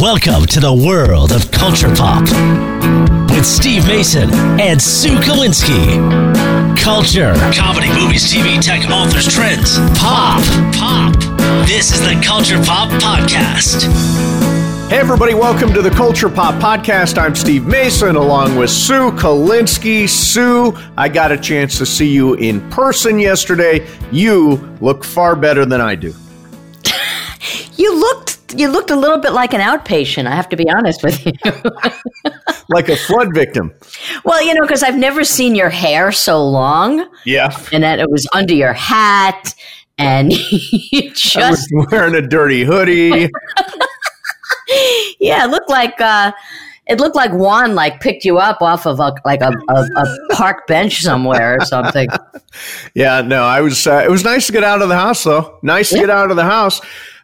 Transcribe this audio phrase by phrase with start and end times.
[0.00, 2.22] Welcome to the world of culture pop
[3.30, 6.00] with Steve Mason and Sue Kolinsky.
[6.78, 10.42] Culture, comedy, movies, TV, tech, authors, trends, pop,
[10.72, 11.14] pop.
[11.66, 13.82] This is the Culture Pop Podcast.
[14.88, 17.18] Hey, everybody, welcome to the Culture Pop Podcast.
[17.18, 20.08] I'm Steve Mason along with Sue Kolinsky.
[20.08, 23.86] Sue, I got a chance to see you in person yesterday.
[24.10, 26.14] You look far better than I do.
[27.76, 30.26] You looked you looked a little bit like an outpatient.
[30.26, 31.32] I have to be honest with you.
[32.68, 33.72] like a flood victim.
[34.24, 37.08] Well, you know, because I've never seen your hair so long.
[37.24, 39.54] Yeah, and that it was under your hat,
[39.98, 40.32] and
[40.92, 43.30] you just I was wearing a dirty hoodie.
[45.20, 46.00] yeah, it looked like.
[46.00, 46.32] Uh,
[46.86, 50.16] it looked like Juan like picked you up off of a like a, a, a
[50.32, 52.08] park bench somewhere or something.
[52.94, 53.86] yeah, no, I was.
[53.86, 55.60] Uh, it was nice to get out of the house, though.
[55.62, 56.02] Nice to yeah.
[56.02, 56.80] get out of the house.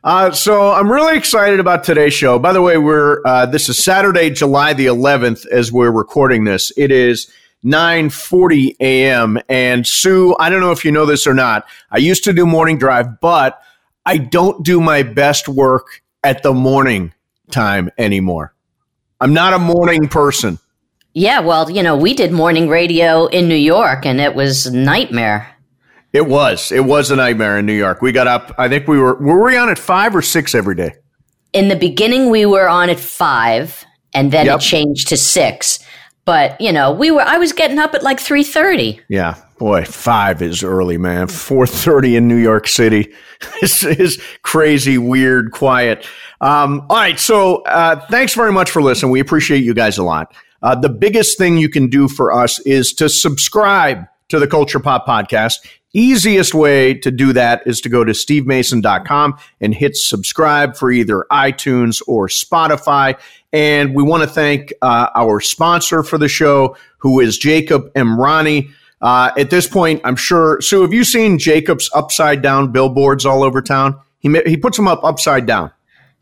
[0.06, 2.38] Uh, so I'm really excited about today's show.
[2.38, 6.70] By the way, we're uh, this is Saturday, July the 11th, as we're recording this.
[6.76, 7.28] It is
[7.64, 9.40] 9:40 a.m.
[9.48, 11.66] And Sue, I don't know if you know this or not.
[11.90, 13.60] I used to do morning drive, but
[14.04, 17.12] I don't do my best work at the morning
[17.50, 18.54] time anymore.
[19.20, 20.60] I'm not a morning person.
[21.14, 25.55] Yeah, well, you know, we did morning radio in New York, and it was nightmare.
[26.16, 26.72] It was.
[26.72, 28.00] It was a nightmare in New York.
[28.00, 28.54] We got up.
[28.58, 29.16] I think we were.
[29.16, 30.94] Were we on at five or six every day?
[31.52, 34.58] In the beginning, we were on at five, and then yep.
[34.58, 35.78] it changed to six.
[36.24, 37.20] But you know, we were.
[37.22, 39.00] I was getting up at like three thirty.
[39.08, 41.28] Yeah, boy, five is early, man.
[41.28, 43.12] Four thirty in New York City
[43.60, 46.06] this is crazy, weird, quiet.
[46.40, 49.12] Um, all right, so uh, thanks very much for listening.
[49.12, 50.34] We appreciate you guys a lot.
[50.62, 54.80] Uh, the biggest thing you can do for us is to subscribe to the Culture
[54.80, 55.66] Pop Podcast.
[55.96, 61.24] Easiest way to do that is to go to stevemason.com and hit subscribe for either
[61.32, 63.18] iTunes or Spotify.
[63.50, 68.68] And we want to thank uh, our sponsor for the show, who is Jacob Emrani.
[69.00, 73.42] Uh, at this point, I'm sure, Sue, have you seen Jacob's upside down billboards all
[73.42, 73.98] over town?
[74.18, 75.70] He, he puts them up upside down.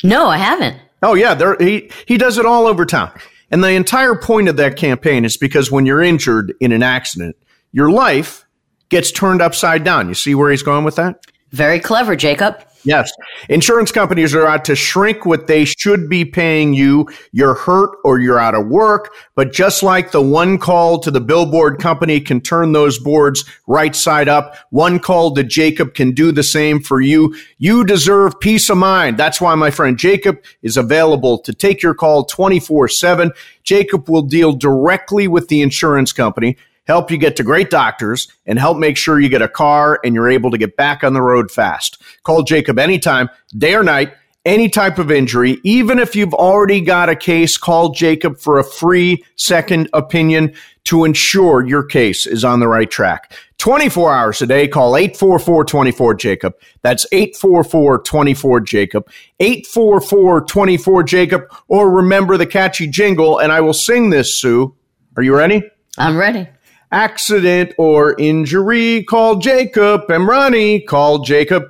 [0.05, 0.81] No, I haven't.
[1.03, 1.57] Oh, yeah.
[1.59, 3.11] He, he does it all over town.
[3.51, 7.37] And the entire point of that campaign is because when you're injured in an accident,
[7.73, 8.44] your life
[8.89, 10.09] gets turned upside down.
[10.09, 11.25] You see where he's going with that?
[11.51, 12.65] Very clever, Jacob.
[12.85, 13.11] Yes.
[13.49, 17.09] Insurance companies are out to shrink what they should be paying you.
[17.33, 19.11] You're hurt or you're out of work.
[19.35, 23.97] But just like the one call to the billboard company can turn those boards right
[23.97, 27.35] side up, one call to Jacob can do the same for you.
[27.57, 29.17] You deserve peace of mind.
[29.17, 33.33] That's why my friend Jacob is available to take your call 24 7.
[33.63, 38.59] Jacob will deal directly with the insurance company help you get to great doctors, and
[38.59, 41.23] help make sure you get a car and you're able to get back on the
[41.23, 42.03] road fast.
[42.23, 44.13] Call Jacob anytime, day or night,
[44.45, 45.59] any type of injury.
[45.65, 50.53] Even if you've already got a case, call Jacob for a free second opinion
[50.85, 53.33] to ensure your case is on the right track.
[53.57, 56.53] 24 hours a day, call 844-24-JACOB.
[56.83, 59.09] That's 844-24-JACOB.
[59.41, 61.47] 844-24-JACOB.
[61.69, 64.77] Or remember the catchy jingle, and I will sing this, Sue.
[65.17, 65.63] Are you ready?
[65.97, 66.49] I'm ready
[66.95, 70.07] accident or injury, call Jacob.
[70.09, 71.65] Emrani, call Jacob.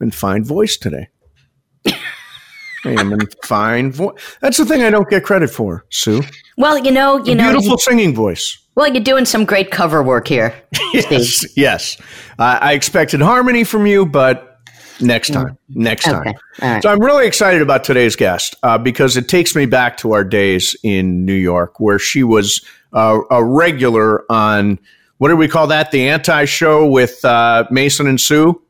[0.00, 1.08] In fine voice today.
[1.86, 1.94] I
[2.84, 4.14] am in fine voice.
[4.40, 6.22] That's the thing I don't get credit for, Sue.
[6.56, 8.58] Well, you know, you know, beautiful singing voice.
[8.76, 10.54] Well, you're doing some great cover work here.
[10.94, 11.96] yes, yes.
[12.38, 14.58] Uh, I expected harmony from you, but
[15.00, 15.34] next mm.
[15.34, 16.34] time, next okay.
[16.58, 16.82] time.
[16.82, 20.24] So I'm really excited about today's guest uh, because it takes me back to our
[20.24, 24.78] days in New York, where she was uh, a regular on
[25.18, 25.90] what do we call that?
[25.90, 28.60] The anti show with uh, Mason and Sue?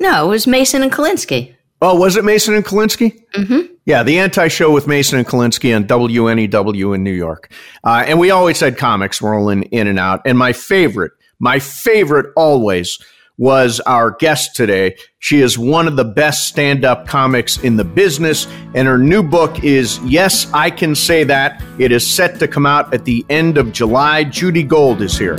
[0.00, 1.54] No, it was Mason and Kolinsky.
[1.82, 3.22] Oh, was it Mason and Kolinsky?
[3.34, 3.72] Mm-hmm.
[3.84, 7.52] Yeah, the anti show with Mason and Kolinsky on WNEW in New York.
[7.84, 10.22] Uh, and we always had comics rolling in and out.
[10.24, 12.98] And my favorite, my favorite always
[13.38, 14.96] was our guest today.
[15.18, 19.22] She is one of the best stand up comics in the business, and her new
[19.22, 21.62] book is Yes, I Can Say That.
[21.78, 24.24] It is set to come out at the end of July.
[24.24, 25.36] Judy Gold is here.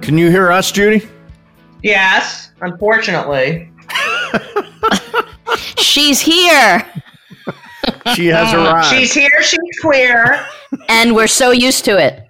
[0.00, 1.06] Can you hear us, Judy?
[1.82, 3.70] Yes, unfortunately.
[5.76, 6.86] She's here.
[8.14, 8.88] She has arrived.
[8.88, 10.46] She's here, she's queer.
[10.88, 12.25] And we're so used to it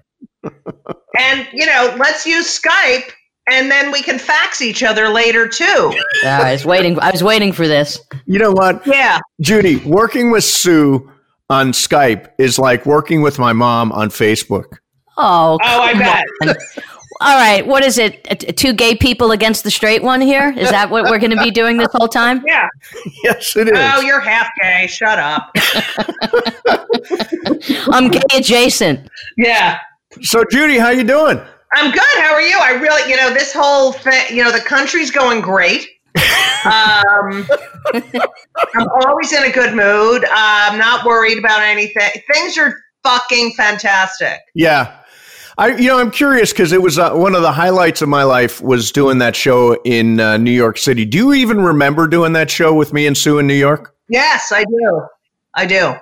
[1.18, 3.10] and you know, let's use Skype
[3.48, 5.94] and then we can fax each other later too.
[6.22, 6.98] Yeah, I was waiting.
[6.98, 8.00] I was waiting for this.
[8.26, 8.86] You know what?
[8.86, 11.10] Yeah, Judy, working with Sue
[11.48, 14.78] on Skype is like working with my mom on Facebook.
[15.16, 16.56] Oh, oh, I bet.
[17.22, 18.56] All right, what is it?
[18.58, 20.52] Two gay people against the straight one here?
[20.56, 22.42] Is that what we're going to be doing this whole time?
[22.46, 22.69] Yeah.
[23.24, 23.74] Yes, it is.
[23.76, 24.86] Oh, you're half gay.
[24.86, 25.50] Shut up.
[27.90, 29.08] I'm gay adjacent.
[29.36, 29.78] Yeah.
[30.22, 31.40] So, Judy, how you doing?
[31.72, 32.02] I'm good.
[32.16, 32.58] How are you?
[32.58, 35.88] I really, you know, this whole thing, you know, the country's going great.
[36.64, 37.46] um,
[37.94, 40.24] I'm always in a good mood.
[40.24, 42.10] Uh, I'm not worried about anything.
[42.32, 44.40] Things are fucking fantastic.
[44.54, 44.98] Yeah.
[45.58, 48.24] I, you know, I'm curious because it was uh, one of the highlights of my
[48.24, 51.04] life was doing that show in uh, New York City.
[51.04, 53.94] Do you even remember doing that show with me and Sue in New York?
[54.08, 55.06] Yes, I do.
[55.54, 55.94] I do.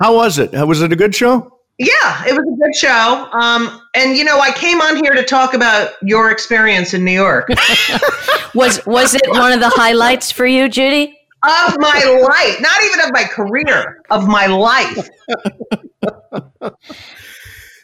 [0.00, 0.52] How was it?
[0.52, 1.57] Was it a good show?
[1.78, 3.28] Yeah, it was a good show.
[3.32, 7.12] Um, and you know, I came on here to talk about your experience in New
[7.12, 7.48] York.
[8.54, 11.16] was was it one of the highlights for you, Judy?
[11.44, 15.08] Of my life, not even of my career, of my life.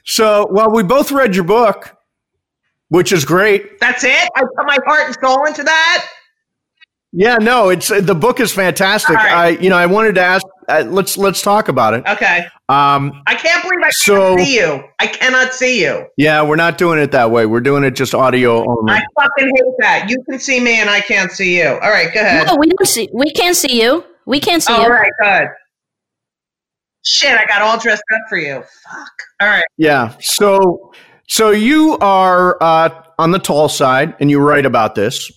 [0.05, 1.97] so, well, we both read your book,
[2.89, 3.79] which is great.
[3.79, 4.29] That's it.
[4.35, 6.09] I put my heart and soul into that.
[7.13, 9.15] Yeah, no, it's the book is fantastic.
[9.15, 9.33] Right.
[9.33, 10.45] I, you know, I wanted to ask.
[10.69, 12.07] Uh, let's let's talk about it.
[12.07, 12.47] Okay.
[12.69, 14.85] Um, I can't believe I so, can't see you.
[14.99, 16.07] I cannot see you.
[16.17, 17.47] Yeah, we're not doing it that way.
[17.47, 18.93] We're doing it just audio only.
[18.93, 20.07] I fucking hate that.
[20.09, 21.69] You can see me and I can't see you.
[21.69, 22.47] All right, go ahead.
[22.47, 23.09] No, we don't see.
[23.13, 24.05] We can't see you.
[24.27, 24.87] We can't see all you.
[24.87, 25.49] All right, good.
[27.05, 28.55] Shit, I got all dressed up for you.
[28.55, 29.13] Fuck.
[29.41, 29.67] All right.
[29.77, 30.15] Yeah.
[30.21, 30.95] So,
[31.29, 35.31] so you are uh, on the tall side, and you write about this.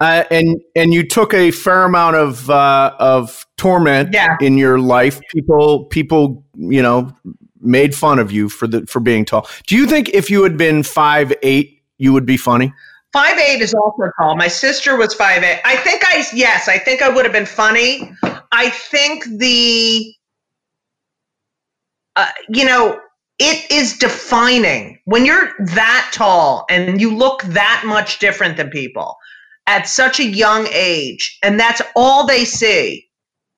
[0.00, 4.36] Uh, and and you took a fair amount of uh, of torment yeah.
[4.40, 5.20] in your life.
[5.30, 7.14] People people you know
[7.60, 9.46] made fun of you for the for being tall.
[9.66, 12.72] Do you think if you had been five eight, you would be funny?
[13.12, 14.36] Five eight is also tall.
[14.36, 15.60] My sister was five eight.
[15.66, 18.10] I think I yes, I think I would have been funny.
[18.52, 20.14] I think the
[22.16, 22.98] uh, you know
[23.38, 29.16] it is defining when you're that tall and you look that much different than people
[29.70, 33.08] at such a young age and that's all they see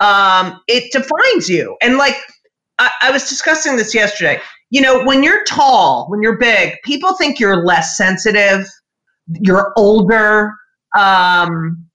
[0.01, 1.75] um, it defines you.
[1.81, 2.17] And like
[2.79, 4.39] I, I was discussing this yesterday.
[4.69, 8.67] You know when you're tall when you're big people think you're less sensitive
[9.41, 10.53] you're older
[10.97, 11.87] um,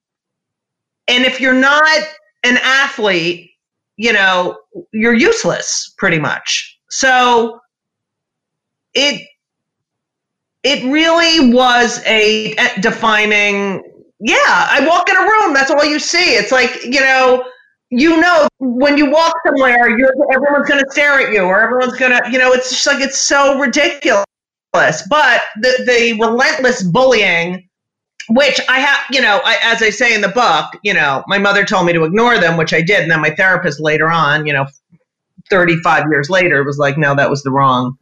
[1.08, 2.04] and if you're not
[2.44, 3.52] an athlete
[3.98, 4.58] you know
[4.94, 6.80] you're useless pretty much.
[6.90, 7.60] So
[8.94, 9.28] it
[10.64, 13.84] it really was a defining
[14.20, 16.36] yeah, I walk in a room, that's all you see.
[16.36, 17.46] It's like, you know,
[17.90, 21.98] you know when you walk somewhere, you're everyone's going to stare at you or everyone's
[21.98, 24.26] going to, you know, it's just like it's so ridiculous.
[24.74, 27.68] But the the relentless bullying
[28.30, 31.38] which I have, you know, I, as I say in the book, you know, my
[31.38, 34.46] mother told me to ignore them, which I did, and then my therapist later on,
[34.46, 34.68] you know,
[35.50, 37.98] 35 years later was like, no, that was the wrong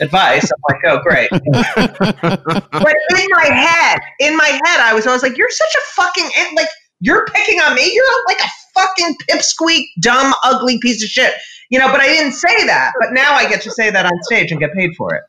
[0.00, 0.50] advice.
[0.50, 1.30] I'm like, oh, great.
[2.70, 6.30] but in my head, in my head, I was always like, you're such a fucking,
[6.56, 6.68] like,
[7.00, 7.92] you're picking on me.
[7.92, 11.34] You're like a fucking pipsqueak, dumb, ugly piece of shit.
[11.70, 12.92] You know, but I didn't say that.
[13.00, 15.22] But now I get to say that on stage and get paid for it.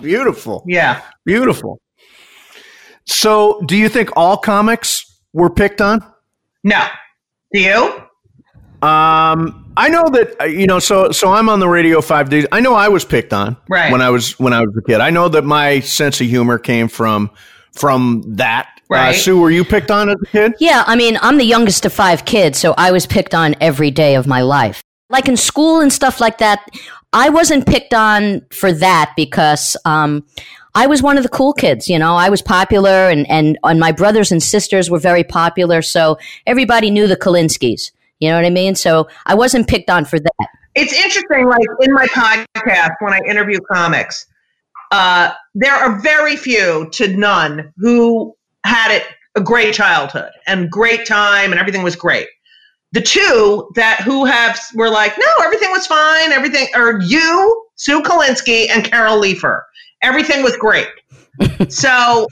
[0.00, 0.64] Beautiful.
[0.66, 1.02] Yeah.
[1.24, 1.80] Beautiful.
[3.06, 6.04] So, do you think all comics were picked on?
[6.62, 6.86] No.
[7.52, 8.86] Do you?
[8.86, 10.78] Um, I know that uh, you know.
[10.78, 12.46] So, so I'm on the radio five days.
[12.52, 13.90] I know I was picked on right.
[13.90, 15.00] when I was when I was a kid.
[15.00, 17.30] I know that my sense of humor came from
[17.72, 18.68] from that.
[18.68, 19.08] Uh, right.
[19.10, 20.54] Uh, Sue, were you picked on as a kid?
[20.60, 23.90] Yeah, I mean, I'm the youngest of five kids, so I was picked on every
[23.90, 24.82] day of my life.
[25.10, 26.68] Like in school and stuff like that,
[27.12, 30.24] I wasn't picked on for that because um,
[30.74, 32.14] I was one of the cool kids, you know.
[32.16, 36.90] I was popular, and, and and my brothers and sisters were very popular, so everybody
[36.90, 37.90] knew the Kolinskis.
[38.24, 38.74] You know what I mean?
[38.74, 40.48] So I wasn't picked on for that.
[40.74, 44.24] It's interesting, like in my podcast, when I interview comics,
[44.92, 49.04] uh, there are very few to none who had it
[49.34, 52.28] a great childhood and great time and everything was great.
[52.92, 58.02] The two that who have were like, no, everything was fine, everything or you, Sue
[58.02, 59.64] Kolinsky and Carol Leifer.
[60.00, 60.88] Everything was great.
[61.68, 62.26] so,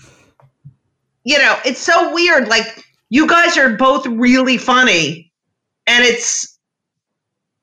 [1.25, 2.49] you know, it's so weird.
[2.49, 5.32] Like you guys are both really funny
[5.87, 6.59] and it's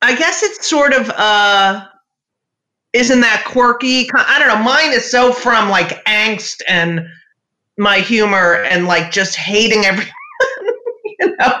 [0.02, 1.86] i guess it's sort of uh
[2.92, 4.08] isn't that quirky?
[4.14, 7.06] I don't know mine is so from like angst and
[7.78, 10.12] my humor and like just hating everything
[11.20, 11.52] you know?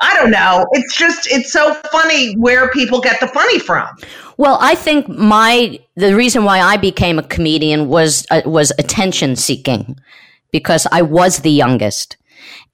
[0.00, 0.66] I don't know.
[0.72, 3.88] It's just it's so funny where people get the funny from.
[4.36, 9.36] Well i think my the reason why i became a comedian was uh, was attention
[9.36, 9.98] seeking
[10.52, 12.16] because i was the youngest.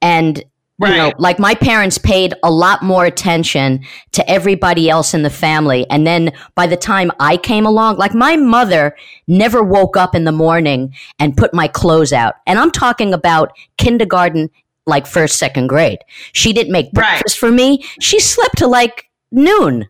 [0.01, 0.45] And
[0.81, 1.21] You know, Right.
[1.21, 5.87] like my parents paid a lot more attention to everybody else in the family.
[5.89, 8.97] And then by the time I came along, like my mother
[9.29, 12.35] never woke up in the morning and put my clothes out.
[12.49, 14.51] And I'm talking about kindergarten,
[14.85, 16.01] like first, second grade.
[16.33, 16.93] She didn't make Right.
[17.21, 17.85] breakfast for me.
[18.01, 19.87] She slept till like noon.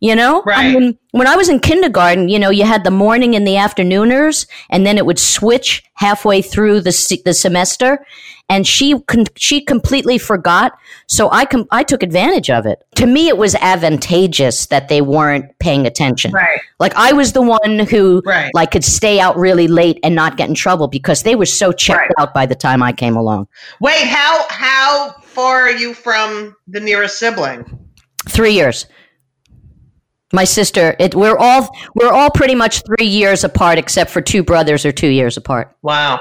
[0.00, 3.36] You know, I mean, when I was in kindergarten, you know, you had the morning
[3.36, 8.04] and the afternooners, and then it would switch halfway through the se- the semester.
[8.52, 10.72] And she con- she completely forgot,
[11.06, 12.82] so I com- I took advantage of it.
[12.96, 16.32] To me, it was advantageous that they weren't paying attention.
[16.32, 16.60] Right.
[16.78, 18.50] Like I was the one who Right.
[18.52, 21.72] like could stay out really late and not get in trouble because they were so
[21.72, 22.10] checked Right.
[22.18, 23.48] out by the time I came along.
[23.80, 27.64] Wait, how how far are you from the nearest sibling?
[28.28, 28.84] Three years.
[30.34, 34.42] My sister, it, we're all we're all pretty much three years apart, except for two
[34.42, 35.74] brothers are two years apart.
[35.82, 36.20] Wow.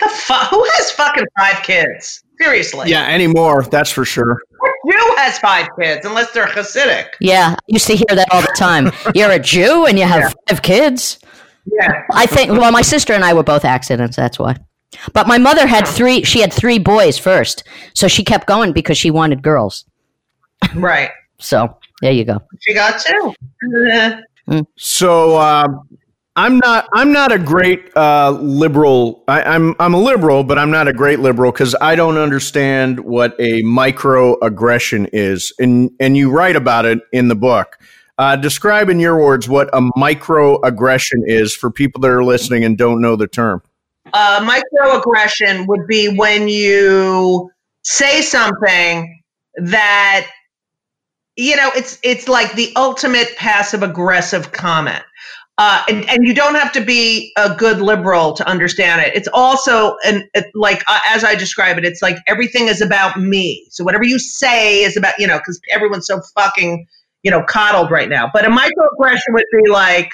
[0.00, 2.22] The fu- who has fucking five kids?
[2.40, 2.90] Seriously.
[2.90, 3.64] Yeah, anymore.
[3.64, 4.40] That's for sure.
[4.84, 7.08] Who has five kids unless they're Hasidic?
[7.20, 8.92] Yeah, I used to hear that all the time.
[9.14, 11.18] You're a Jew and you have five kids.
[11.66, 12.04] Yeah.
[12.12, 12.52] I think.
[12.52, 14.16] Well, my sister and I were both accidents.
[14.16, 14.56] That's why.
[15.12, 16.22] But my mother had three.
[16.22, 17.64] She had three boys first,
[17.94, 19.84] so she kept going because she wanted girls.
[20.74, 21.10] Right.
[21.40, 22.40] So there you go.
[22.60, 23.34] She got two.
[23.90, 24.20] Eh.
[24.76, 25.87] So um,
[26.38, 26.88] I'm not.
[26.92, 29.24] I'm not a great uh, liberal.
[29.26, 29.74] I, I'm.
[29.80, 33.64] I'm a liberal, but I'm not a great liberal because I don't understand what a
[33.64, 37.76] microaggression is, and and you write about it in the book.
[38.18, 42.78] Uh, describe in your words what a microaggression is for people that are listening and
[42.78, 43.60] don't know the term.
[44.12, 47.50] Uh, microaggression would be when you
[47.82, 49.20] say something
[49.56, 50.28] that
[51.34, 55.02] you know it's it's like the ultimate passive aggressive comment
[55.58, 59.28] uh, and, and you don't have to be a good liberal to understand it it's
[59.32, 63.66] also an it, like uh, as i describe it it's like everything is about me
[63.70, 66.86] so whatever you say is about you know because everyone's so fucking
[67.22, 70.10] you know coddled right now but a microaggression would be like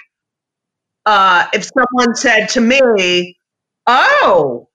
[1.06, 3.36] uh, if someone said to me
[3.86, 4.68] Oh,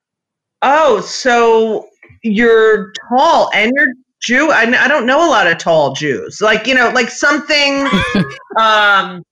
[0.62, 1.88] oh, so
[2.24, 4.52] you're tall and you're Jew.
[4.52, 6.42] I, I don't know a lot of tall Jews.
[6.42, 7.88] Like you know, like something.
[8.60, 9.24] um,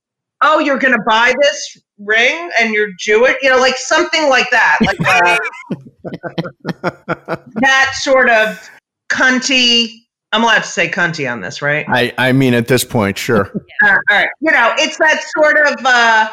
[0.42, 3.36] oh, you're gonna buy this ring and you're Jewish.
[3.42, 4.78] You know, like something like that.
[4.82, 5.38] Like uh,
[7.56, 8.70] that sort of
[9.10, 10.04] cunty.
[10.34, 11.86] I'm allowed to say cunty on this, right?
[11.90, 12.14] I.
[12.18, 13.52] I mean, at this point, sure.
[13.84, 14.28] Uh, all right.
[14.42, 16.30] You know, it's that sort of, uh,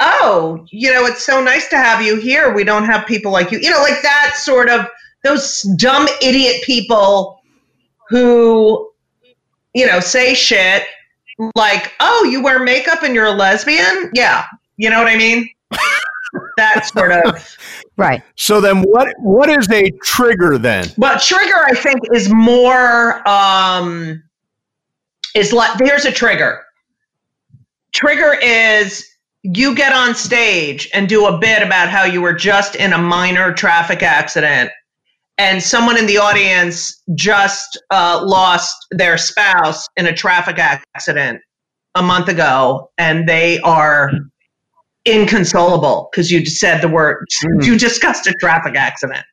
[0.00, 2.52] oh, you know, it's so nice to have you here.
[2.52, 3.60] We don't have people like you.
[3.60, 4.88] You know, like that sort of,
[5.22, 7.40] those dumb idiot people
[8.08, 8.90] who,
[9.76, 10.82] you know, say shit
[11.54, 14.10] like, oh, you wear makeup and you're a lesbian?
[14.14, 14.44] Yeah.
[14.76, 15.48] You know what I mean?
[16.56, 17.56] that sort of.
[17.96, 18.22] Right.
[18.36, 19.08] So then, what?
[19.18, 20.86] What is a trigger then?
[20.96, 24.22] well trigger, I think, is more um
[25.34, 26.62] is like here's a trigger.
[27.92, 29.08] Trigger is
[29.42, 32.98] you get on stage and do a bit about how you were just in a
[32.98, 34.70] minor traffic accident
[35.38, 41.40] and someone in the audience just uh, lost their spouse in a traffic accident
[41.96, 44.10] a month ago and they are
[45.04, 47.64] inconsolable because you just said the word Mm.
[47.66, 49.24] you discussed a traffic accident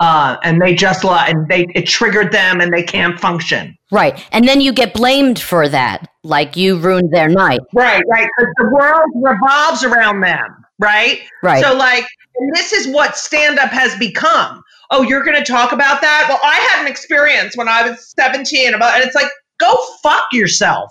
[0.00, 4.26] uh, and they just lo- and they it triggered them and they can't function Right.
[4.32, 7.60] And then you get blamed for that, like you ruined their night.
[7.74, 11.62] right right because the world revolves around them right Right.
[11.62, 12.06] so like
[12.38, 16.26] and this is what stand up has become oh you're going to talk about that
[16.28, 20.24] well i had an experience when i was 17 about and it's like go fuck
[20.32, 20.90] yourself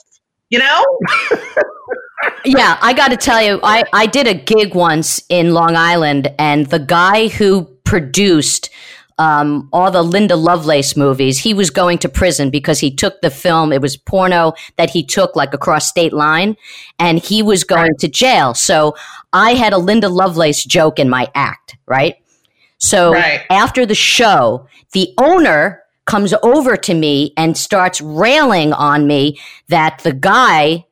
[0.50, 0.84] you know
[2.46, 6.34] Yeah, I got to tell you, I, I did a gig once in Long Island,
[6.38, 8.70] and the guy who produced
[9.18, 13.30] um, all the Linda Lovelace movies, he was going to prison because he took the
[13.30, 13.72] film.
[13.72, 16.58] It was porno that he took like across state line,
[17.00, 18.54] and he was going to jail.
[18.54, 18.96] So
[19.32, 22.16] I had a Linda Lovelace joke in my act, right?
[22.84, 23.42] So Right.
[23.50, 30.00] after the show, the owner comes over to me and starts railing on me that
[30.04, 30.84] the guy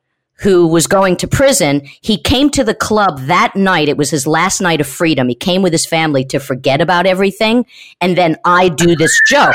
[0.42, 3.88] who was going to prison, he came to the club that night.
[3.88, 5.28] It was his last night of freedom.
[5.28, 7.64] He came with his family to forget about everything.
[8.00, 9.54] And then I do this joke.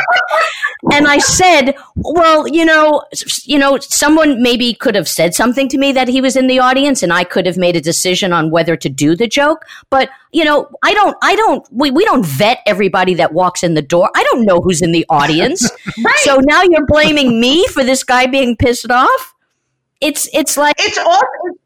[0.91, 3.03] And I said, well, you know,
[3.43, 6.59] you know, someone maybe could have said something to me that he was in the
[6.59, 9.65] audience and I could have made a decision on whether to do the joke.
[9.89, 13.73] But, you know, I don't, I don't, we, we don't vet everybody that walks in
[13.73, 14.09] the door.
[14.15, 15.69] I don't know who's in the audience.
[16.05, 19.33] right So now you're blaming me for this guy being pissed off?
[20.01, 21.59] It's, it's like, it's all it's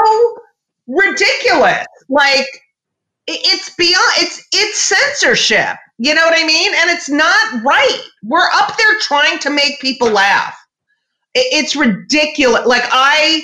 [0.00, 0.38] so
[0.86, 2.46] ridiculous like
[3.26, 6.72] it's beyond it's it's censorship You know what I mean?
[6.74, 8.00] And it's not right.
[8.22, 10.56] We're up there trying to make people laugh.
[11.34, 12.66] It's ridiculous.
[12.66, 13.42] Like I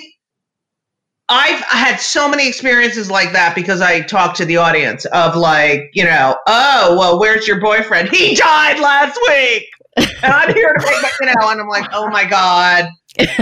[1.28, 5.90] I've had so many experiences like that because I talk to the audience of like,
[5.94, 8.10] you know, oh, well, where's your boyfriend?
[8.10, 9.68] He died last week.
[9.96, 12.86] And I'm here to make my, you know, and I'm like, oh my God,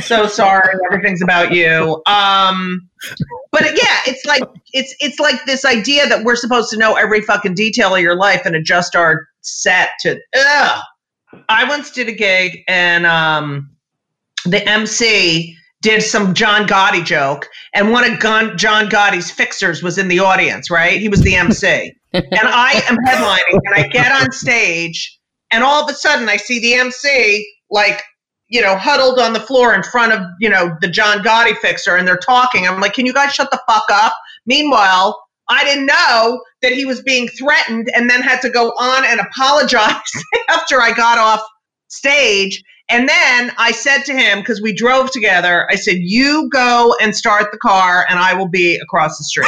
[0.02, 2.02] so sorry, everything's about you.
[2.06, 2.88] Um,
[3.50, 7.20] but yeah, it's like it's it's like this idea that we're supposed to know every
[7.20, 10.18] fucking detail of your life and adjust our set to.
[10.36, 10.82] Ugh.
[11.48, 13.70] I once did a gig and um,
[14.44, 20.08] the MC did some John Gotti joke, and one of John Gotti's fixers was in
[20.08, 21.00] the audience, right?
[21.00, 21.92] He was the MC.
[22.12, 25.18] and I am headlining, and I get on stage,
[25.50, 28.02] and all of a sudden I see the MC like,
[28.52, 31.96] you know, huddled on the floor in front of, you know, the John Gotti fixer,
[31.96, 32.68] and they're talking.
[32.68, 34.12] I'm like, can you guys shut the fuck up?
[34.44, 35.18] Meanwhile,
[35.48, 39.20] I didn't know that he was being threatened and then had to go on and
[39.20, 39.96] apologize
[40.50, 41.42] after I got off
[41.88, 42.62] stage.
[42.88, 47.14] And then I said to him, because we drove together, I said, You go and
[47.14, 49.46] start the car, and I will be across the street.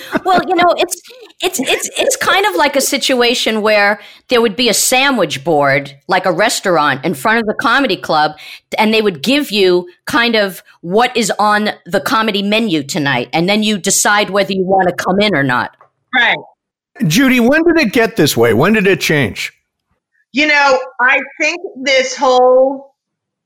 [0.24, 1.00] well, you know, it's
[1.42, 5.98] it's it's it's kind of like a situation where there would be a sandwich board,
[6.08, 8.36] like a restaurant, in front of the comedy club,
[8.78, 13.48] and they would give you kind of what is on the comedy menu tonight, and
[13.48, 15.76] then you decide whether you want to come in or not.
[16.14, 16.36] Right.
[17.06, 18.54] Judy, when did it get this way?
[18.54, 19.52] When did it change?
[20.32, 22.94] You know, I think this whole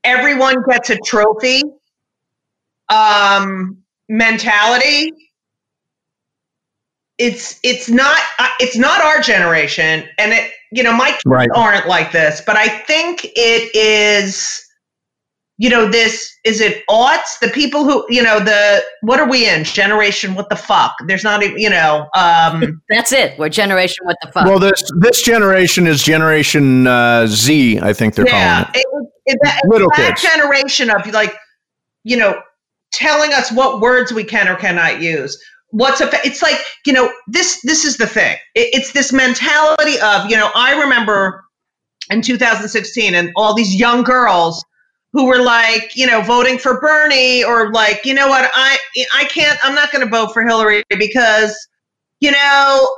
[0.03, 1.61] everyone gets a trophy
[2.89, 3.77] um,
[4.09, 5.13] mentality.
[7.17, 11.49] It's it's not uh, it's not our generation, and it you know my kids right.
[11.55, 14.65] aren't like this, but I think it is
[15.61, 19.47] you know, this is it aughts, the people who, you know, the what are we
[19.47, 19.63] in?
[19.63, 20.95] Generation what the fuck?
[21.05, 23.37] There's not even, you know, um That's it.
[23.37, 24.47] We're generation what the fuck.
[24.47, 28.79] Well, this this generation is generation uh, Z, I think they're yeah, calling it.
[28.79, 30.23] it, it that, Little that kids.
[30.23, 31.35] generation of like,
[32.03, 32.41] you know,
[32.91, 35.39] telling us what words we can or cannot use.
[35.69, 38.35] What's a, it's like, you know, this this is the thing.
[38.55, 41.43] It, it's this mentality of, you know, I remember
[42.09, 44.65] in 2016 and all these young girls
[45.13, 48.77] who were like, you know, voting for Bernie or like, you know what, I
[49.13, 51.55] I can't I'm not going to vote for Hillary because
[52.21, 52.97] you know,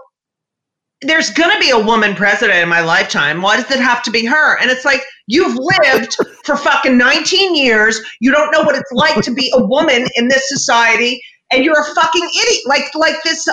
[1.01, 3.41] there's going to be a woman president in my lifetime.
[3.41, 4.59] Why does it have to be her?
[4.59, 7.99] And it's like you've lived for fucking 19 years.
[8.19, 11.21] You don't know what it's like to be a woman in this society
[11.51, 12.61] and you're a fucking idiot.
[12.67, 13.47] Like like this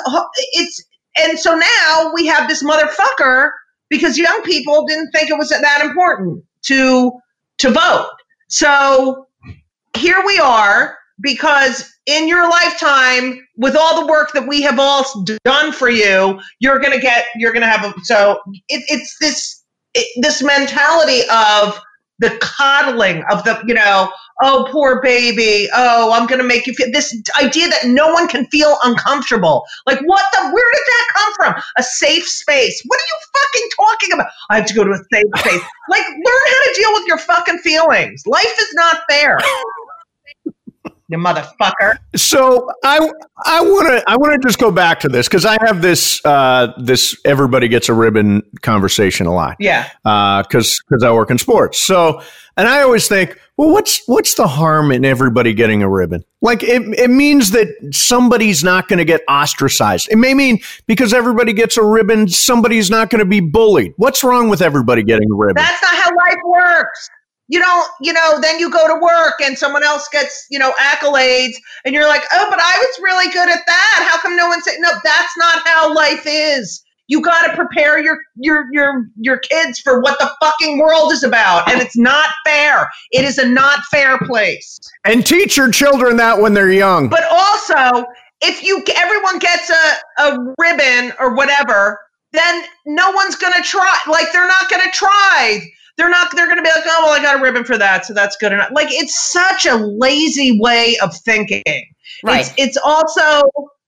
[0.52, 0.84] it's
[1.16, 3.50] and so now we have this motherfucker
[3.88, 7.12] because young people didn't think it was that important to
[7.58, 8.10] to vote.
[8.50, 9.28] So
[9.96, 15.04] here we are because in your lifetime with all the work that we have all
[15.44, 19.16] done for you you're going to get you're going to have a so it, it's
[19.20, 19.62] this
[19.94, 21.78] it, this mentality of
[22.18, 24.10] the coddling of the you know
[24.42, 25.68] oh poor baby.
[25.74, 29.64] Oh i'm to make you feel this idea that no one can feel uncomfortable.
[29.86, 31.62] Like what the where did that come from?
[31.76, 32.82] A safe space.
[32.86, 34.26] What are you fucking talking about?
[34.50, 35.62] I have to go to a safe space.
[35.88, 38.22] Like learn how to deal with your fucking feelings.
[38.26, 39.38] Life is not fair
[41.10, 41.98] you motherfucker.
[42.16, 42.98] So I
[43.44, 46.24] I want to I want to just go back to this because I have this
[46.24, 49.56] uh, this everybody gets a ribbon conversation a lot.
[49.58, 49.88] Yeah.
[50.02, 51.78] Because uh, because I work in sports.
[51.80, 52.22] So
[52.56, 56.22] and I always think, well, what's what's the harm in everybody getting a ribbon?
[56.40, 60.08] Like it it means that somebody's not going to get ostracized.
[60.10, 63.94] It may mean because everybody gets a ribbon, somebody's not going to be bullied.
[63.96, 65.56] What's wrong with everybody getting a ribbon?
[65.56, 67.10] That's not how life works
[67.50, 70.72] you don't, you know, then you go to work and someone else gets, you know,
[70.80, 74.08] accolades and you're like, oh, but I was really good at that.
[74.08, 76.80] How come no one said, no, that's not how life is.
[77.08, 81.24] You got to prepare your, your, your, your kids for what the fucking world is
[81.24, 81.68] about.
[81.68, 82.88] And it's not fair.
[83.10, 84.78] It is a not fair place.
[85.04, 87.08] And teach your children that when they're young.
[87.08, 88.06] But also,
[88.42, 91.98] if you, everyone gets a, a ribbon or whatever,
[92.32, 93.98] then no one's going to try.
[94.08, 97.18] Like, they're not going to try they're not they're going to be like oh well
[97.18, 98.70] i got a ribbon for that so that's good enough.
[98.72, 101.62] Like it's such a lazy way of thinking.
[102.24, 102.40] Right.
[102.40, 103.42] It's, it's also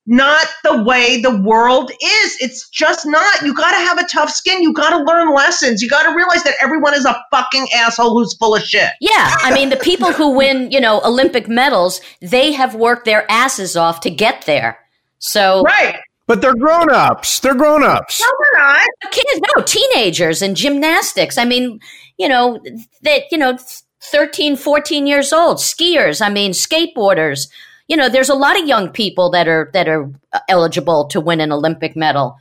[0.06, 2.36] not the way the world is.
[2.40, 3.42] It's just not.
[3.42, 4.62] You got to have a tough skin.
[4.62, 5.80] You got to learn lessons.
[5.80, 8.90] You got to realize that everyone is a fucking asshole who's full of shit.
[9.00, 9.36] Yeah.
[9.42, 13.76] I mean the people who win you know olympic medals they have worked their asses
[13.76, 14.78] off to get there.
[15.18, 17.40] So right but they're grown ups.
[17.40, 18.20] They're grown ups.
[18.20, 18.88] No, they're not.
[19.10, 21.36] Kids, no, teenagers and gymnastics.
[21.38, 21.80] I mean,
[22.18, 22.60] you know,
[23.02, 23.58] that, you know,
[24.02, 27.48] 13, 14 years old, skiers, I mean, skateboarders.
[27.88, 31.20] You know, there's a lot of young people that are that are uh, eligible to
[31.20, 32.36] win an Olympic medal.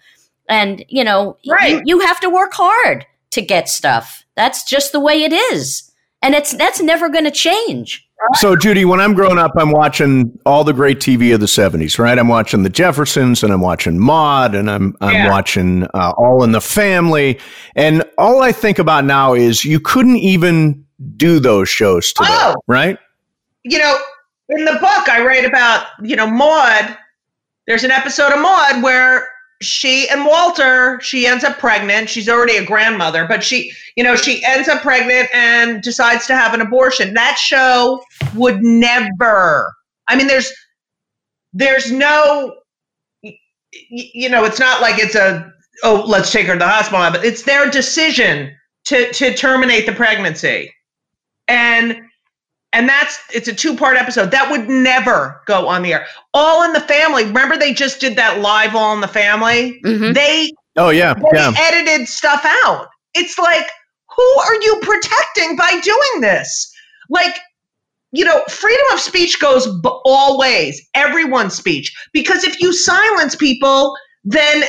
[0.47, 1.73] And, you know, Right.
[1.73, 4.25] you, you have to work hard to get stuff.
[4.35, 5.91] That's just the way it is.
[6.21, 8.07] And it's that's never going to change.
[8.35, 11.97] So, Judy, when I'm growing up, I'm watching all the great TV of the '70s,
[11.97, 12.17] right?
[12.19, 15.29] I'm watching The Jeffersons, and I'm watching Maude, and I'm I'm Yeah.
[15.29, 17.39] watching uh, All in the Family,
[17.75, 20.85] and all I think about now is you couldn't even
[21.17, 22.55] do those shows today, Oh.
[22.67, 22.97] right?
[23.63, 23.95] you know,
[24.49, 26.97] in the book I write about, you know, Maude.
[27.67, 29.30] There's an episode of Maude where
[29.61, 32.09] she and Walter, she ends up pregnant.
[32.09, 36.35] She's already a grandmother, but she, you know, she ends up pregnant and decides to
[36.35, 37.13] have an abortion.
[37.13, 38.01] That show
[38.35, 39.73] would never.
[40.07, 40.51] I mean, there's,
[41.53, 42.55] there's no,
[43.21, 45.51] you know, it's not like it's a,
[45.83, 47.09] oh, let's take her to the hospital.
[47.11, 50.73] But it's their decision to to terminate the pregnancy,
[51.47, 52.01] and
[52.73, 56.05] and that's it's a two part episode that would never go on the air.
[56.33, 57.25] All in the Family.
[57.25, 59.81] Remember they just did that live All in the Family.
[59.85, 60.13] Mhm.
[60.13, 61.53] They Oh yeah, they yeah.
[61.57, 62.87] edited stuff out.
[63.13, 63.67] It's like,
[64.15, 66.73] who are you protecting by doing this?
[67.09, 67.37] Like,
[68.13, 71.93] you know, freedom of speech goes b- all ways, everyone's speech.
[72.13, 74.63] Because if you silence people, then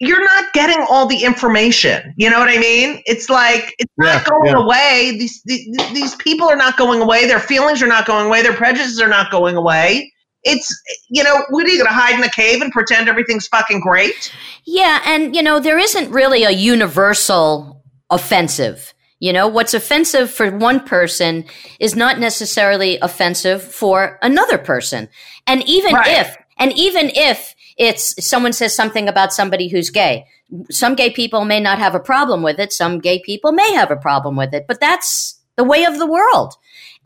[0.00, 2.14] you're not getting all the information.
[2.16, 3.02] You know what I mean?
[3.06, 4.62] It's like it's Yeah, not going yeah.
[4.62, 5.16] away.
[5.18, 7.26] These, these these people are not going away.
[7.26, 8.42] Their feelings are not going away.
[8.42, 10.12] Their prejudices are not going away.
[10.44, 10.68] It's
[11.10, 13.80] you know, what are you going to hide in a cave and pretend everything's fucking
[13.80, 14.32] great?
[14.64, 18.94] Yeah, and you know, there isn't really a universal offensive.
[19.20, 21.44] You know, what's offensive for one person
[21.80, 25.08] is not necessarily offensive for another person.
[25.46, 26.20] And even Right.
[26.20, 30.26] if, and even if it's someone says something about somebody who's gay,
[30.70, 32.72] some gay people may not have a problem with it.
[32.72, 36.06] Some gay people may have a problem with it, but that's the way of the
[36.06, 36.54] world.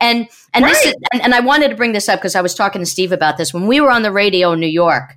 [0.01, 2.55] And, and this is, and, and I wanted to bring this up because I was
[2.55, 5.15] talking to Steve about this when we were on the radio in New York.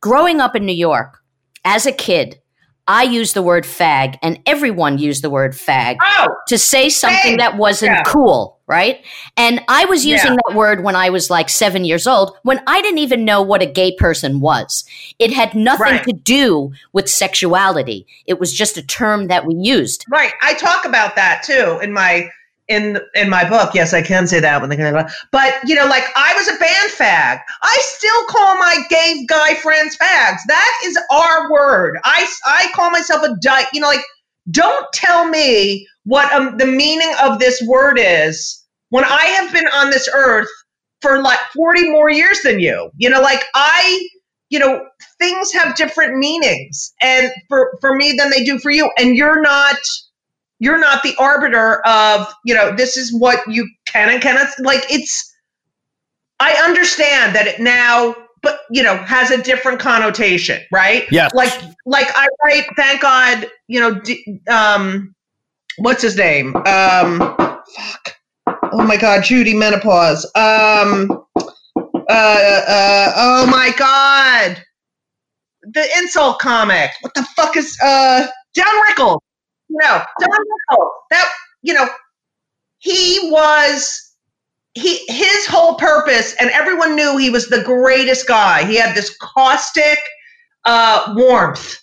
[0.00, 1.18] Growing up in New York,
[1.64, 2.40] as a kid,
[2.88, 7.20] I used the word fag, and everyone used the word fag Oh, to say something
[7.22, 7.36] Same.
[7.38, 8.02] that wasn't Yeah.
[8.04, 9.04] cool, right?
[9.36, 10.38] And I was using Yeah.
[10.46, 13.60] that word when I was like seven years old, when I didn't even know what
[13.60, 14.84] a gay person was.
[15.18, 16.04] It had nothing Right.
[16.04, 18.06] to do with sexuality.
[18.26, 20.04] It was just a term that we used.
[20.08, 20.32] Right.
[20.40, 22.30] I talk about that too in my
[22.68, 23.74] in in my book.
[23.74, 24.94] Yes, I can say that when they can.
[25.32, 27.40] But you know, like I was a band fag.
[27.62, 30.38] I still call my gay guy friends fags.
[30.46, 31.98] That is our word.
[32.04, 33.66] I I call myself a dyke.
[33.72, 34.04] You know, like
[34.52, 38.59] don't tell me what um, the meaning of this word is
[38.90, 40.48] when I have been on this earth
[41.00, 42.90] for like 40 more years than you.
[42.96, 44.08] You know, like I,
[44.50, 44.86] you know,
[45.18, 49.40] things have different meanings and for for me than they do for you and you're
[49.40, 49.76] not
[50.58, 54.84] you're not the arbiter of, you know, this is what you can and cannot like
[54.90, 55.34] it's
[56.38, 61.04] I understand that it now but you know has a different connotation, right?
[61.10, 61.32] Yes.
[61.34, 61.52] Like
[61.86, 65.14] like I write thank God, you know, d- um
[65.78, 66.56] what's his name?
[66.56, 67.18] Um
[67.76, 68.19] fuck.
[68.72, 70.24] Oh my god, Judy menopause.
[70.34, 74.62] Um uh uh oh my god.
[75.62, 76.90] The insult comic.
[77.00, 79.20] What the fuck is uh Don Rickles?
[79.68, 80.90] No, Don Rickles.
[81.10, 81.28] That
[81.62, 81.88] you know,
[82.78, 84.14] he was
[84.74, 88.64] he his whole purpose and everyone knew he was the greatest guy.
[88.64, 89.98] He had this caustic
[90.64, 91.76] uh warmth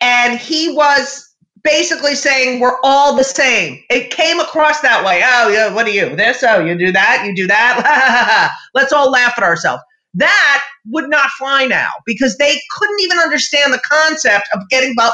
[0.00, 1.29] and he was
[1.62, 3.82] basically saying we're all the same.
[3.90, 5.22] It came across that way.
[5.24, 6.14] Oh, yeah, what are you?
[6.16, 6.42] This?
[6.42, 7.24] Oh, you do that?
[7.26, 8.50] You do that?
[8.74, 9.82] Let's all laugh at ourselves.
[10.14, 15.12] That would not fly now because they couldn't even understand the concept of getting about,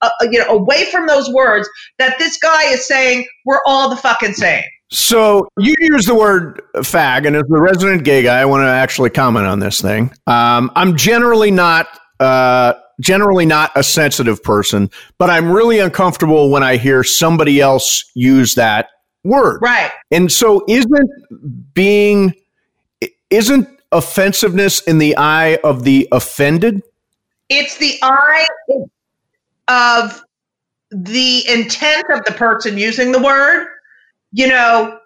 [0.00, 3.96] uh, you know away from those words that this guy is saying we're all the
[3.96, 4.64] fucking same.
[4.92, 8.68] So you use the word fag, and as the resident gay guy, I want to
[8.68, 10.10] actually comment on this thing.
[10.26, 11.86] Um, I'm generally not
[12.18, 18.10] uh, generally not a sensitive person, but I'm really uncomfortable when I hear somebody else
[18.14, 18.90] use that
[19.24, 19.60] word.
[19.62, 19.90] Right.
[20.10, 22.34] And so, isn't being
[23.30, 26.82] isn't offensiveness in the eye of the offended?
[27.48, 28.46] It's the eye
[29.68, 30.22] of
[30.90, 33.68] the intent of the person using the word.
[34.32, 34.98] You know,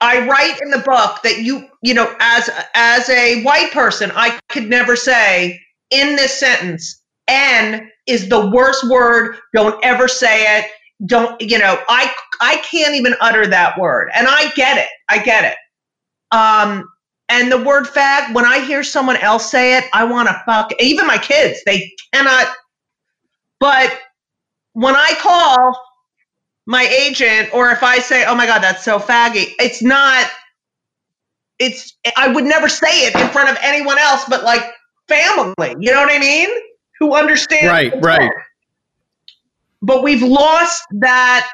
[0.00, 4.38] I write in the book that you, you know, as as a white person, I
[4.48, 5.60] could never say
[5.92, 9.36] in this sentence, N is the worst word.
[9.54, 10.70] Don't ever say it.
[11.06, 14.10] Don't, you know, I I can't even utter that word.
[14.14, 14.88] And I get it.
[15.10, 15.56] I get it.
[16.36, 16.88] Um,
[17.28, 20.72] and the word fag, when I hear someone else say it, I want to fuck.
[20.80, 22.48] Even my kids, they cannot.
[23.60, 23.98] But
[24.74, 25.80] when I call
[26.66, 30.30] my agent, or if I say, "Oh my god, that's so faggy," it's not.
[31.58, 31.96] It's.
[32.16, 34.64] I would never say it in front of anyone else, but like
[35.12, 35.76] family.
[35.80, 36.48] You know what I mean?
[37.02, 37.66] who understand.
[37.66, 38.30] Right, right.
[39.82, 41.50] But we've lost that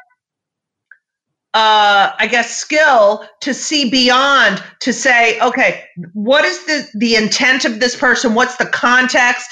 [1.55, 7.65] uh, I guess, skill to see beyond to say, okay, what is the the intent
[7.65, 8.35] of this person?
[8.35, 9.47] What's the context?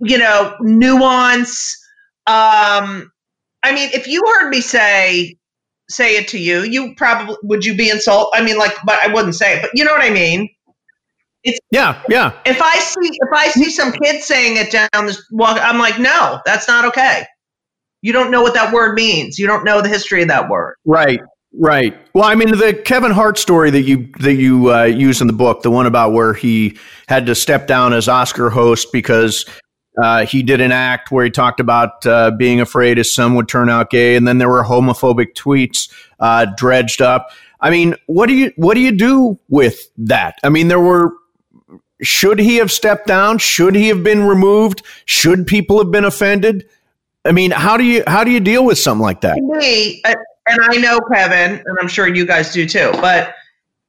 [0.00, 1.76] You know, nuance.
[2.26, 3.12] Um,
[3.62, 5.36] I mean, if you heard me say
[5.90, 8.30] say it to you, you probably would you be insult?
[8.32, 10.48] I mean, like, but I wouldn't say it, but you know what I mean.
[11.46, 12.32] It's, yeah, yeah.
[12.44, 15.98] If I see if I see some kid saying it down this walk, I'm like,
[15.98, 17.24] no, that's not okay.
[18.02, 19.38] You don't know what that word means.
[19.38, 20.74] You don't know the history of that word.
[20.84, 21.20] Right.
[21.58, 21.96] Right.
[22.14, 25.32] Well, I mean, the Kevin Hart story that you that you uh, use in the
[25.32, 26.76] book, the one about where he
[27.08, 29.46] had to step down as Oscar host because
[30.02, 33.48] uh, he did an act where he talked about uh, being afraid his son would
[33.48, 37.30] turn out gay, and then there were homophobic tweets uh, dredged up.
[37.60, 40.38] I mean, what do you what do you do with that?
[40.42, 41.12] I mean, there were.
[42.02, 43.38] Should he have stepped down?
[43.38, 44.82] Should he have been removed?
[45.06, 46.68] Should people have been offended?
[47.24, 49.36] I mean, how do you how do you deal with something like that?
[49.36, 52.90] To me, and I know Kevin, and I'm sure you guys do too.
[53.00, 53.34] But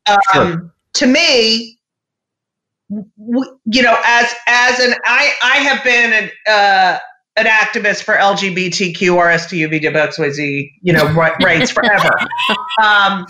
[0.08, 0.74] um, sure.
[0.93, 1.78] to me,
[2.89, 6.98] you know, as as an I I have been an uh,
[7.38, 12.12] an activist for LGBTQ RSTUVWXYZ, you know, rights forever.
[12.80, 13.26] Um,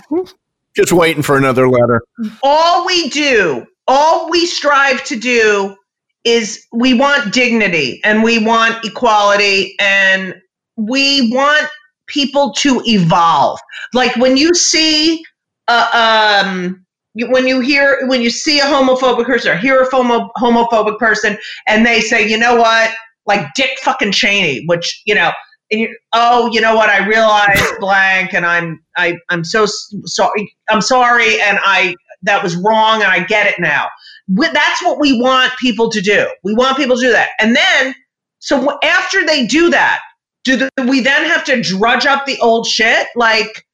[0.76, 2.02] Just waiting for another letter.
[2.44, 5.76] All we do, all we strive to do
[6.24, 10.36] is we want dignity and we want equality and
[10.76, 11.70] we want
[12.08, 13.60] people to evolve.
[13.94, 15.24] Like when you see,
[15.68, 20.30] uh, um, when you hear, when you see a homophobic person or hear a homo-
[20.38, 22.92] homophobic person, and they say, you know what,
[23.26, 25.32] like Dick fucking Cheney, which you know,
[25.72, 29.66] and you, oh, you know what, I realize blank, and I'm, I, I'm so
[30.06, 31.96] sorry, I'm sorry, and I
[32.28, 33.88] that was wrong, and I get it now.
[34.28, 36.28] That's what we want people to do.
[36.44, 37.96] We want people to do that, and then.
[38.40, 40.00] So after they do that,
[40.44, 43.08] do the, we then have to drudge up the old shit?
[43.16, 43.66] Like,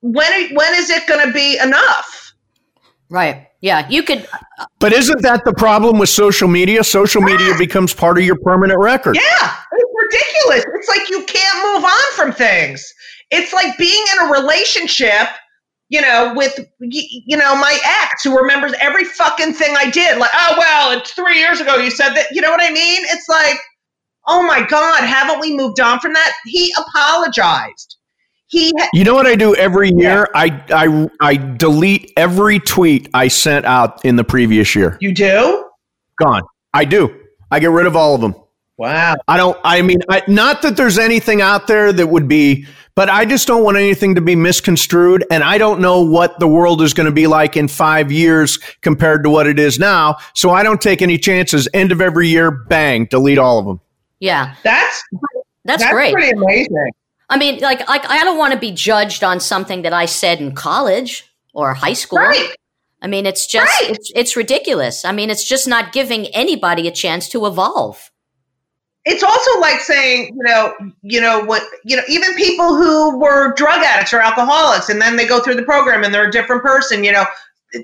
[0.00, 2.34] when when is it going to be enough?
[3.10, 3.48] Right.
[3.60, 4.26] Yeah, you could.
[4.58, 6.82] Uh, but isn't that the problem with social media?
[6.82, 9.16] Social media becomes part of your permanent record.
[9.16, 10.64] Yeah, it's ridiculous.
[10.74, 12.94] It's like you can't move on from things.
[13.30, 15.28] It's like being in a relationship,
[15.90, 20.16] you know, with you know my ex who remembers every fucking thing I did.
[20.18, 22.26] Like, oh well, it's three years ago you said that.
[22.32, 23.02] You know what I mean?
[23.10, 23.58] It's like
[24.26, 26.32] oh my God, haven't we moved on from that?
[26.44, 27.96] He apologized.
[28.46, 30.28] He ha- you know what I do every year?
[30.34, 30.40] Yeah.
[30.40, 34.96] I, I, I delete every tweet I sent out in the previous year.
[35.00, 35.68] You do?
[36.18, 36.42] Gone.
[36.74, 37.14] I do.
[37.50, 38.34] I get rid of all of them.
[38.76, 39.14] Wow.
[39.28, 43.08] I don't, I mean, I, not that there's anything out there that would be, but
[43.08, 45.24] I just don't want anything to be misconstrued.
[45.30, 48.58] And I don't know what the world is going to be like in five years
[48.82, 50.16] compared to what it is now.
[50.34, 51.68] So I don't take any chances.
[51.72, 53.80] End of every year, bang, delete all of them.
[54.18, 54.54] Yeah.
[54.62, 55.44] That's that's, great.
[55.64, 56.12] that's great.
[56.12, 56.90] pretty amazing.
[57.28, 60.40] I mean, like, like I don't want to be judged on something that I said
[60.40, 61.24] in college
[61.54, 62.18] or high school.
[62.18, 62.56] Right.
[63.02, 63.90] I mean, it's just right.
[63.92, 65.04] it's, it's ridiculous.
[65.04, 68.10] I mean, it's just not giving anybody a chance to evolve.
[69.10, 73.52] It's also like saying, you know, you know what, you know, even people who were
[73.54, 76.62] drug addicts or alcoholics, and then they go through the program and they're a different
[76.62, 77.02] person.
[77.02, 77.24] You know,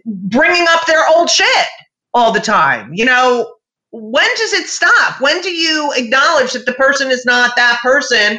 [0.04, 1.66] bringing up their old shit
[2.14, 2.94] all the time.
[2.94, 3.54] You know,
[3.92, 5.20] when does it stop?
[5.20, 8.38] When do you acknowledge that the person is not that person,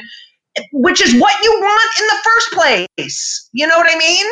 [0.71, 3.49] which is what you want in the first place?
[3.53, 4.25] You know what I mean?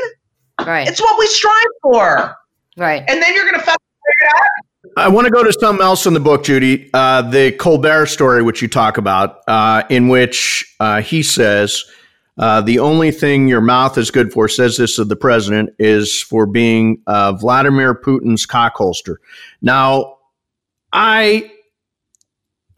[0.65, 0.87] Right.
[0.87, 2.35] It's what we strive for.
[2.77, 3.03] Right.
[3.07, 4.65] And then you're going to figure it out.
[4.97, 6.89] I want to go to something else in the book, Judy.
[6.93, 11.83] Uh, the Colbert story, which you talk about, uh, in which uh, he says
[12.37, 16.21] uh, the only thing your mouth is good for, says this of the president, is
[16.21, 19.17] for being uh, Vladimir Putin's cockholster.
[19.61, 20.17] Now,
[20.93, 21.51] I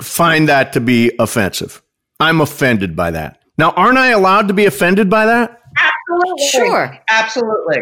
[0.02, 1.84] find that to be offensive.
[2.20, 3.44] I'm offended by that.
[3.60, 5.62] Now, aren't I allowed to be offended by that?
[5.78, 6.48] Absolutely.
[6.48, 6.98] Sure.
[7.10, 7.82] Absolutely.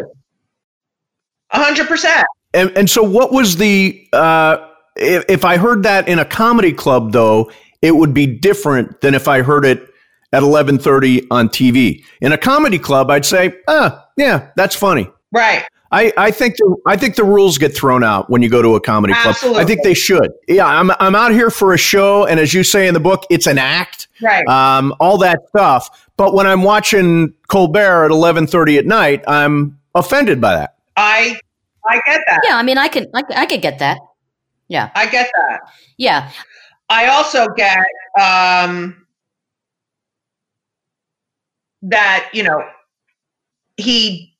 [1.52, 2.26] A hundred percent.
[2.54, 4.58] And and so what was the uh
[4.96, 7.50] if, if I heard that in a comedy club though,
[7.82, 9.86] it would be different than if I heard it
[10.32, 12.04] at 11:30 on TV.
[12.20, 15.64] In a comedy club, I'd say, "Ah, yeah, that's funny." Right.
[15.92, 18.74] I, I think the, I think the rules get thrown out when you go to
[18.74, 19.54] a comedy Absolutely.
[19.54, 19.64] club.
[19.64, 20.32] I think they should.
[20.48, 23.24] Yeah, I'm I'm out here for a show, and as you say in the book,
[23.30, 24.08] it's an act.
[24.20, 24.46] Right.
[24.48, 26.08] Um, all that stuff.
[26.16, 30.76] But when I'm watching Colbert at 11:30 at night, I'm offended by that.
[30.96, 31.38] I
[31.88, 32.40] I get that.
[32.44, 33.98] Yeah, I mean, I can I, I could get that.
[34.68, 35.60] Yeah, I get that.
[35.96, 36.30] Yeah.
[36.88, 37.84] I also get
[38.20, 39.06] um,
[41.82, 42.62] that you know
[43.76, 44.34] he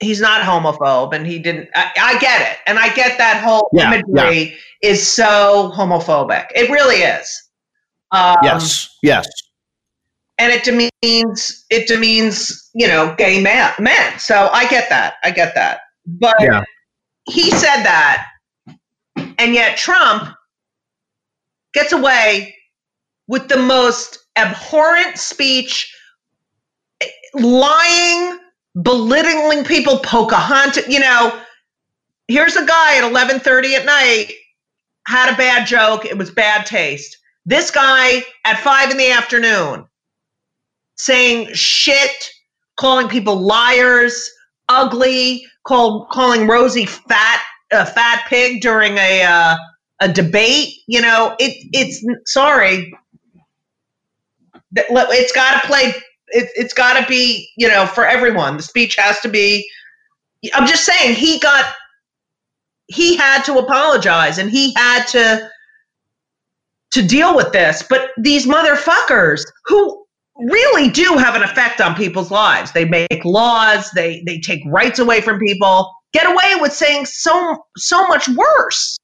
[0.00, 3.68] he's not homophobe and he didn't I, I get it and i get that whole
[3.72, 7.42] Yeah, imagery is so homophobic it really is
[8.12, 9.26] um, yes, yes.
[10.38, 15.30] and it demeans it demeans you know gay man, men so i get that i
[15.30, 16.62] get that but Yeah.
[17.28, 18.26] he said that.
[19.38, 20.34] And yet trump
[21.74, 22.54] gets away
[23.28, 25.92] with the most abhorrent speech
[27.34, 28.38] lying
[28.82, 31.42] belittling people pocahontas you know.
[32.28, 34.32] Here's a guy at 11:30 at night
[35.06, 36.04] had a bad joke.
[36.04, 37.16] It was bad taste.
[37.44, 39.86] This guy at 5 in the afternoon
[40.96, 42.30] saying shit
[42.76, 44.30] calling people liars
[44.68, 49.56] ugly call, calling rosie fat a fat pig during a uh,
[50.00, 52.92] a debate you know it it's sorry.
[54.78, 55.94] It's got to play
[56.28, 58.56] it, it's got to be you know for everyone.
[58.56, 59.68] The speech has to be
[60.54, 61.74] i'm just saying he got
[62.88, 65.50] he had to apologize and he had to
[66.92, 67.82] to deal with this.
[67.88, 70.05] But these motherfuckers who
[70.38, 72.72] really do have an effect on people's lives.
[72.72, 77.64] They make laws they they take rights away from people get away with saying so
[77.76, 78.98] so much worse.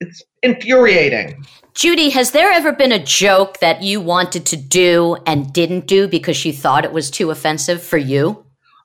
[0.00, 1.44] It's infuriating.
[1.74, 6.06] Judy, has there ever been a joke that you wanted to do and didn't do
[6.06, 8.44] because you thought it was too offensive for you?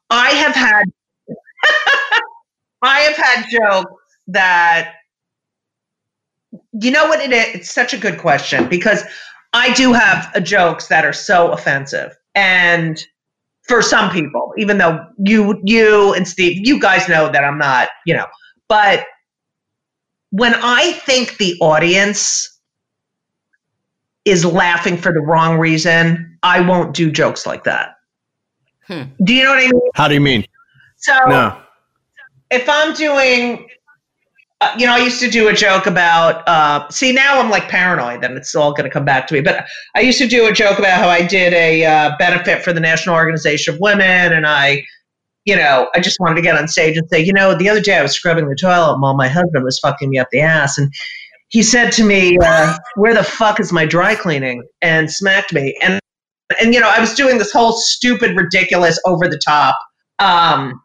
[0.09, 0.85] I have had
[2.81, 3.91] I have had jokes
[4.27, 4.95] that
[6.73, 7.55] you know what it is?
[7.55, 9.03] It's such a good question because
[9.53, 13.03] I do have uh, jokes that are so offensive and
[13.63, 17.89] for some people even though you you and Steve you guys know that I'm not
[18.05, 18.25] you know
[18.67, 19.05] but
[20.31, 22.59] when I think the audience
[24.25, 27.95] is laughing for the wrong reason I won't do jokes like that
[28.87, 29.03] Hmm.
[29.23, 30.45] do you know what I mean How do you mean?
[30.97, 31.55] so No.
[32.49, 33.67] if I'm doing,
[34.61, 36.45] uh, you know, I used to do a joke about.
[36.47, 39.41] Uh, see, now I'm like paranoid that it's all going to come back to me.
[39.41, 42.73] But I used to do a joke about how I did a uh, benefit for
[42.73, 44.83] the National Organization of Women, and I,
[45.45, 47.79] you know, I just wanted to get on stage and say, you know, the other
[47.79, 50.77] day I was scrubbing the toilet while my husband was fucking me up the ass,
[50.77, 50.91] and
[51.47, 55.77] he said to me, uh, "Where the fuck is my dry cleaning?" and smacked me,
[55.81, 56.01] and
[56.59, 59.77] and you know, I was doing this whole stupid, ridiculous, over the top.
[60.19, 60.81] Um,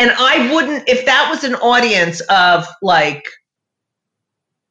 [0.00, 3.22] and I wouldn't, if that was an audience of like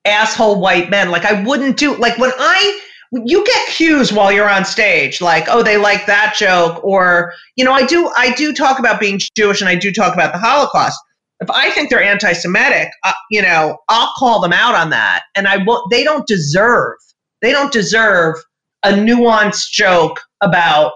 [0.04, 4.50] asshole white men, like I wouldn't do, like when I, you get cues while you're
[4.50, 8.54] on stage, like, oh, they like that joke, or, you know, I do, I do
[8.54, 11.00] talk about being Jewish and I do talk about the Holocaust.
[11.42, 15.24] If I think they're anti Semitic, uh, you know, I'll call them out on that.
[15.36, 16.96] And I won't, they don't deserve,
[17.42, 18.36] they don't deserve
[18.84, 20.94] a nuanced joke about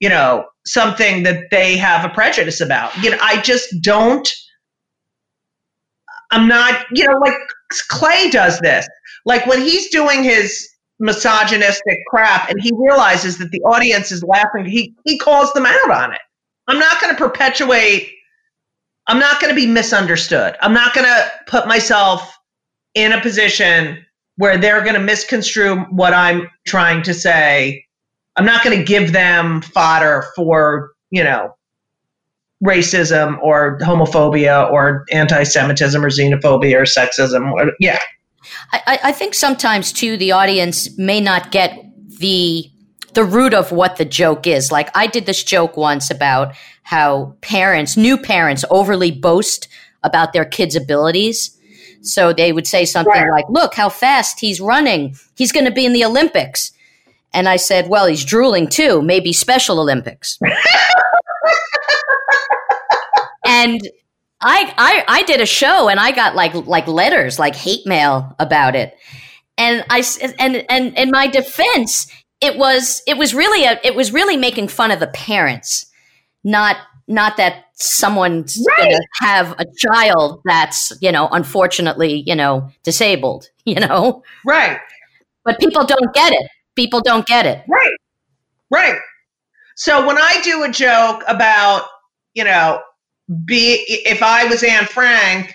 [0.00, 2.96] you know something that they have a prejudice about.
[3.02, 4.28] You know i just don't
[6.30, 7.34] i'm not you know like
[7.88, 8.88] clay does this.
[9.24, 10.68] Like when he's doing his
[11.00, 15.90] misogynistic crap and he realizes that the audience is laughing he he calls them out
[15.90, 16.20] on it.
[16.66, 18.10] I'm not going to perpetuate
[19.06, 20.54] i'm not going to be misunderstood.
[20.60, 22.36] I'm not going to put myself
[22.94, 24.04] in a position
[24.36, 27.84] where they're going to misconstrue what i'm trying to say
[28.38, 31.54] I'm not going to give them fodder for, you know,
[32.64, 37.52] racism or homophobia or anti Semitism or xenophobia or sexism.
[37.52, 37.98] Or, yeah.
[38.72, 41.76] I, I- think sometimes too the audience may not get
[42.20, 42.64] the
[43.14, 44.70] the root of what the joke is.
[44.70, 49.66] Like I did this joke once about how parents, new parents, overly boast
[50.04, 51.56] about their kids' abilities.
[52.02, 53.30] So they would say something Right.
[53.30, 55.16] like, "Look how fast he's running!
[55.36, 56.70] He's going to be in the Olympics."
[57.34, 59.02] And I said, "Well, he's drooling too.
[59.02, 60.38] Maybe Special Olympics."
[63.46, 63.80] and
[64.40, 68.34] I, I I did a show and I got like like letters like hate mail
[68.38, 68.94] about it.
[69.56, 70.02] And I
[70.38, 72.06] and and in my defense,
[72.40, 75.86] it was it was really a it was really making fun of the parents,
[76.44, 76.76] not
[77.08, 78.84] not that someone's Right.
[78.90, 84.78] gonna have a child that's you know unfortunately you know disabled you know Right.
[85.44, 87.96] but people don't get it people don't get it Right.
[88.70, 88.98] Right.
[89.76, 91.86] So when I do a joke about,
[92.34, 92.80] you know,
[93.44, 95.54] be if I was Anne Frank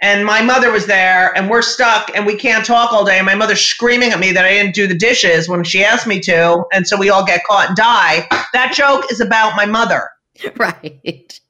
[0.00, 3.26] and my mother was there and we're stuck and we can't talk all day and
[3.26, 6.20] my mother's screaming at me that I didn't do the dishes when she asked me
[6.20, 10.08] to and so we all get caught and die, that joke is about my mother.
[10.56, 11.40] right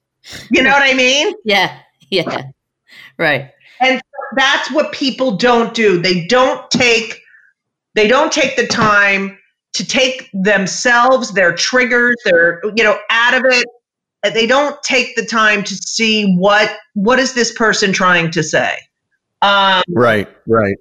[0.50, 1.34] You know what I mean?
[1.44, 1.78] yeah
[2.11, 2.42] yeah
[3.18, 3.50] right
[3.80, 4.00] And
[4.36, 7.21] that's what people don't do they don't take
[7.95, 9.38] they don't take the time
[9.74, 13.66] to take themselves their triggers their you know out of it
[14.30, 18.76] they don't take the time to see what what is this person trying to say.
[19.40, 20.76] Um, right, right.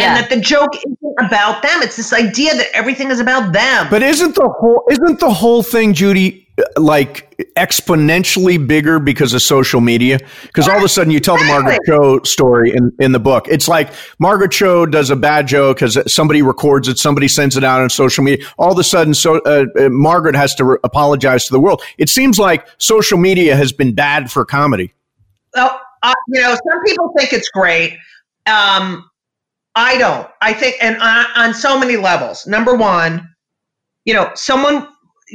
[0.00, 0.16] Yeah.
[0.16, 1.82] And that the joke isn't about them.
[1.82, 3.86] It's this idea that everything is about them.
[3.90, 9.80] But isn't the whole isn't the whole thing, Judy, like exponentially bigger because of social
[9.80, 10.18] media?
[10.42, 13.46] Because all of a sudden you tell the Margaret Cho story in, in the book.
[13.48, 17.64] It's like Margaret Cho does a bad joke because somebody records it, somebody sends it
[17.64, 18.44] out on social media.
[18.58, 21.82] All of a sudden, so uh, uh, Margaret has to re- apologize to the world.
[21.98, 24.92] It seems like social media has been bad for comedy.
[25.54, 27.98] Well, uh, you know, some people think it's great.
[28.46, 29.09] Um,
[29.74, 30.28] I don't.
[30.40, 32.46] I think, and on, on so many levels.
[32.46, 33.28] Number one,
[34.04, 34.88] you know, someone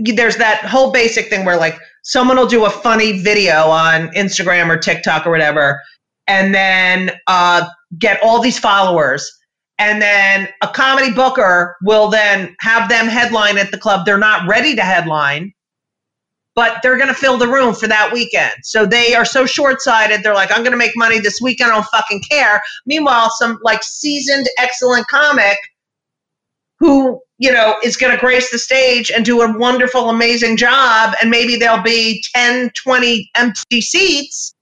[0.03, 4.69] there's that whole basic thing where like someone will do a funny video on Instagram
[4.69, 5.81] or TikTok or whatever,
[6.27, 7.67] and then uh,
[7.97, 9.29] get all these followers.
[9.77, 14.05] And then a comedy booker will then have them headline at the club.
[14.05, 15.53] They're not ready to headline,
[16.56, 18.53] but they're going to fill the room for that weekend.
[18.64, 20.24] So they are so short sighted.
[20.24, 21.72] They're like, I'm going to make money this weekend.
[21.72, 22.62] I don't fucking care.
[22.86, 25.58] Meanwhile, some like seasoned, excellent comic
[26.80, 31.14] who, you know, is going to grace the stage and do a wonderful, amazing job.
[31.22, 34.56] And maybe there'll be 10, 20 empty seats.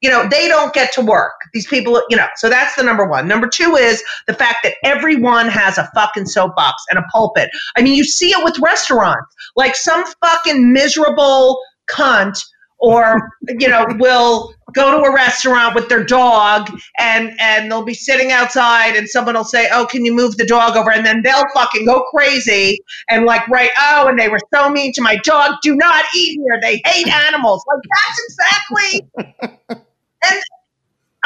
[0.00, 1.34] You know, they don't get to work.
[1.56, 3.26] These people, you know, so that's the number one.
[3.26, 7.48] Number two is the fact that everyone has a fucking soapbox and a pulpit.
[7.78, 9.34] I mean, you see it with restaurants.
[9.56, 11.58] Like some fucking miserable
[11.90, 12.38] cunt
[12.78, 17.94] or you know will go to a restaurant with their dog and and they'll be
[17.94, 21.22] sitting outside and someone will say oh can you move the dog over and then
[21.22, 22.78] they'll fucking go crazy
[23.08, 26.38] and like right oh and they were so mean to my dog do not eat
[26.38, 29.84] here they hate animals like that's exactly
[30.30, 30.42] and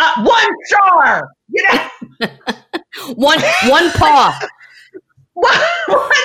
[0.01, 2.28] uh, one star you know
[3.14, 4.38] one one paw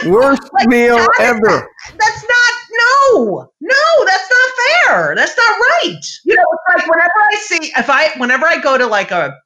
[0.08, 1.70] Worst like, meal ever.
[1.98, 4.50] That's not no, no, that's not
[4.88, 5.16] fair.
[5.16, 6.02] That's not right.
[6.26, 9.38] You know, it's like whenever I see if I whenever I go to like a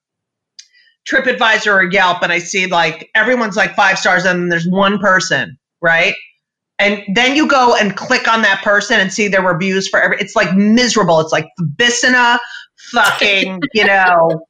[1.09, 4.99] TripAdvisor or Yelp and I see like everyone's like five stars and then there's one
[4.99, 6.13] person, right?
[6.79, 10.17] And then you go and click on that person and see their reviews for every.
[10.19, 11.19] It's like miserable.
[11.19, 12.39] It's like Bissina,
[12.91, 14.41] fucking, you know,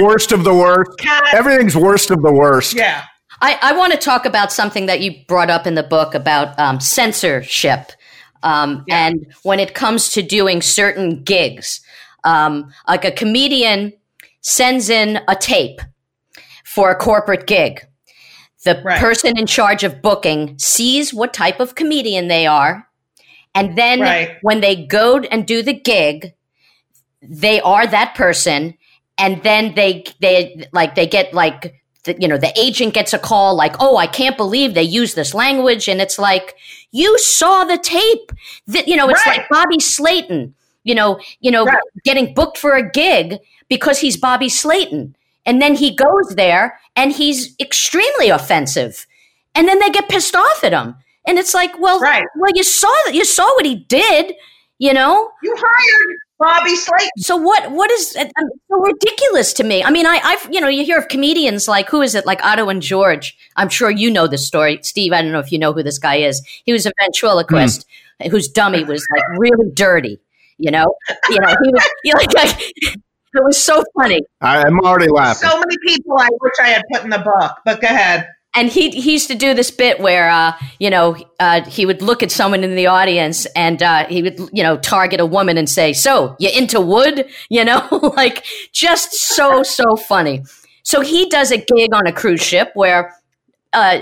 [0.00, 0.98] worst of the worst.
[0.98, 1.24] Cat.
[1.32, 2.74] Everything's worst of the worst.
[2.74, 3.04] Yeah.
[3.40, 6.58] I, I want to talk about something that you brought up in the book about
[6.58, 7.92] um, censorship.
[8.42, 9.06] Um, yeah.
[9.06, 11.80] And when it comes to doing certain gigs,
[12.24, 13.94] um, like a comedian
[14.42, 15.80] sends in a tape
[16.64, 17.86] for a corporate gig.
[18.64, 19.00] The right.
[19.00, 22.86] person in charge of booking sees what type of comedian they are.
[23.54, 24.36] And then right.
[24.42, 26.34] when they go and do the gig,
[27.22, 28.76] they are that person.
[29.18, 33.18] And then they, they like, they get like the, you know, the agent gets a
[33.18, 36.56] call like, "Oh, I can't believe they use this language," and it's like,
[36.92, 38.32] you saw the tape.
[38.66, 39.38] That you know, it's right.
[39.38, 40.54] like Bobby Slayton,
[40.84, 41.66] you know, you know,
[42.04, 43.38] getting booked for a gig
[43.68, 45.14] because he's Bobby Slayton,
[45.46, 49.06] and then he goes there and he's extremely offensive,
[49.54, 52.24] and then they get pissed off at him, and it's like, well, right.
[52.36, 54.34] well, you saw that, you saw what he did,
[54.78, 57.10] you know, you hired Bobby Slayton.
[57.18, 57.70] So what?
[57.70, 59.84] What is um, so ridiculous to me?
[59.84, 62.42] I mean, I, I've you know you hear of comedians like who is it like
[62.42, 63.36] Otto and George.
[63.56, 65.12] I'm sure you know this story, Steve.
[65.12, 66.42] I don't know if you know who this guy is.
[66.64, 67.86] He was a ventriloquist
[68.22, 68.30] mm.
[68.30, 70.18] whose dummy was like really dirty.
[70.56, 70.94] You know,
[71.28, 72.96] you know he was you know, like
[73.32, 74.20] it was so funny.
[74.40, 75.48] I'm already laughing.
[75.48, 78.68] So many people I wish I had put in the book, but go ahead and
[78.68, 82.22] he he used to do this bit where uh, you know uh, he would look
[82.22, 85.68] at someone in the audience and uh, he would you know target a woman and
[85.68, 90.44] say, "So you into wood?" You know, like just so so funny.
[90.84, 93.14] So he does a gig on a cruise ship where.
[93.72, 94.00] Uh,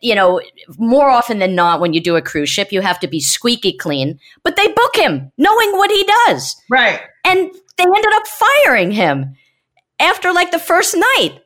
[0.00, 0.40] you know,
[0.78, 3.72] more often than not, when you do a cruise ship, you have to be squeaky
[3.72, 4.18] clean.
[4.42, 7.00] But they book him, knowing what he does, right?
[7.24, 9.34] And they ended up firing him
[9.98, 11.40] after like the first night.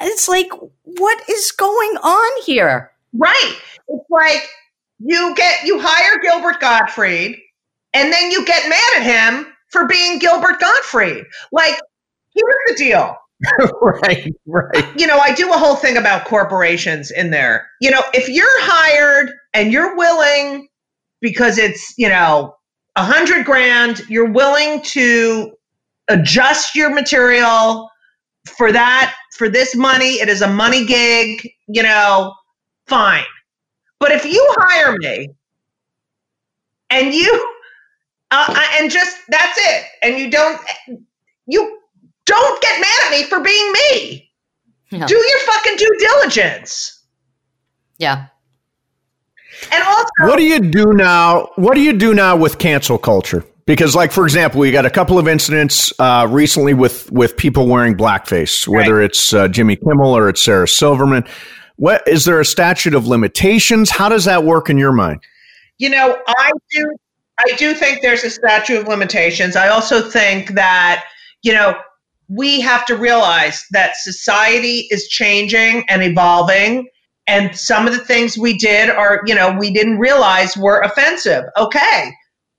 [0.00, 0.48] It's like,
[0.82, 2.92] what is going on here?
[3.12, 3.58] Right.
[3.88, 4.48] It's like
[4.98, 7.36] you get you hire Gilbert Gottfried
[7.92, 11.24] and then you get mad at him for being Gilbert Gottfried.
[11.52, 11.78] Like,
[12.34, 13.16] here's the deal.
[13.82, 14.98] right, right.
[15.00, 17.68] You know, I do a whole thing about corporations in there.
[17.80, 20.68] You know, if you're hired and you're willing
[21.20, 22.56] because it's, you know,
[22.96, 25.52] a hundred grand, you're willing to
[26.08, 27.90] adjust your material
[28.46, 32.32] for that for this money it is a money gig you know
[32.86, 33.24] fine
[33.98, 35.28] but if you hire me
[36.90, 37.54] and you
[38.30, 40.60] uh, and just that's it and you don't
[41.46, 41.80] you
[42.26, 44.30] don't get mad at me for being me
[44.90, 47.04] do your fucking due diligence
[47.98, 48.26] yeah
[49.72, 51.48] And also, what do you do now?
[51.56, 53.44] What do you do now with cancel culture?
[53.66, 57.66] Because, like for example, we got a couple of incidents uh, recently with with people
[57.66, 59.06] wearing blackface, whether right.
[59.06, 61.24] it's uh, Jimmy Kimmel or it's Sarah Silverman.
[61.76, 63.90] What is there a statute of limitations?
[63.90, 65.20] How does that work in your mind?
[65.78, 66.96] You know, I do.
[67.38, 69.56] I do think there's a statute of limitations.
[69.56, 71.04] I also think that
[71.42, 71.76] you know
[72.28, 76.88] we have to realize that society is changing and evolving.
[77.28, 81.44] And some of the things we did are you know we didn't realize were offensive.
[81.56, 82.12] Okay.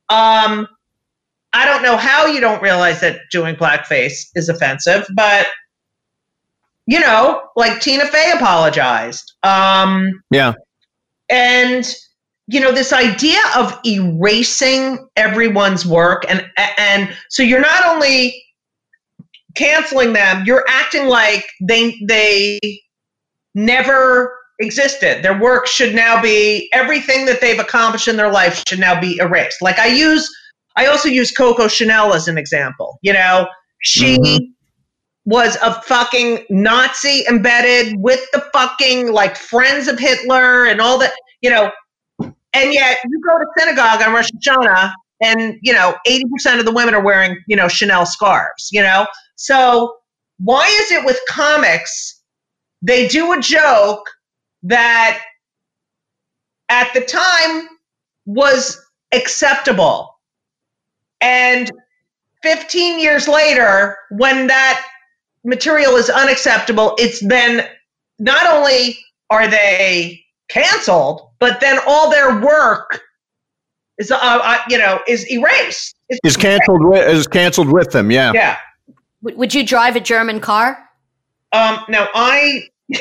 [0.10, 0.68] Um
[1.54, 5.48] i don't know how you don't realize that doing blackface is offensive but
[6.86, 9.34] you know like tina fey apologized.
[9.44, 10.54] Um yeah.
[11.30, 11.90] and
[12.48, 16.46] you know this idea of erasing everyone's work and
[16.78, 18.44] and so you're not only
[19.58, 22.60] canceling them you're acting like they they
[23.58, 25.24] never existed.
[25.24, 29.18] Their work should now be everything that they've accomplished in their life should now be
[29.18, 29.62] erased.
[29.62, 30.30] Like I use,
[30.76, 33.00] I also use Coco Chanel as an example.
[33.02, 33.48] You know,
[33.82, 34.46] she mm-hmm.
[35.26, 41.14] was a fucking Nazi embedded with the fucking like friends of Hitler and all that.
[41.42, 41.72] You know,
[42.20, 44.92] and yet you go to synagogue on Rosh Hashanah
[45.22, 48.70] and you know 80% of the women are wearing you know Chanel scarves.
[48.72, 49.96] You know, so
[50.40, 52.22] why is it with comics?
[52.82, 54.08] They do a joke
[54.64, 55.22] that
[56.70, 57.68] at the time
[58.26, 58.80] was
[59.14, 60.16] acceptable.
[61.22, 61.72] And
[62.44, 64.86] 15 years later, when that
[65.44, 67.68] material is unacceptable, it's then
[68.20, 69.00] not only
[69.30, 73.02] are they canceled, but then all their work
[73.98, 75.96] is, uh, uh, you know, is erased.
[76.10, 78.12] It's is canceled with, is canceled with them.
[78.12, 78.32] Yeah.
[78.34, 78.58] Yeah.
[79.22, 80.78] Would you drive a German car?
[81.52, 82.64] Um, no, I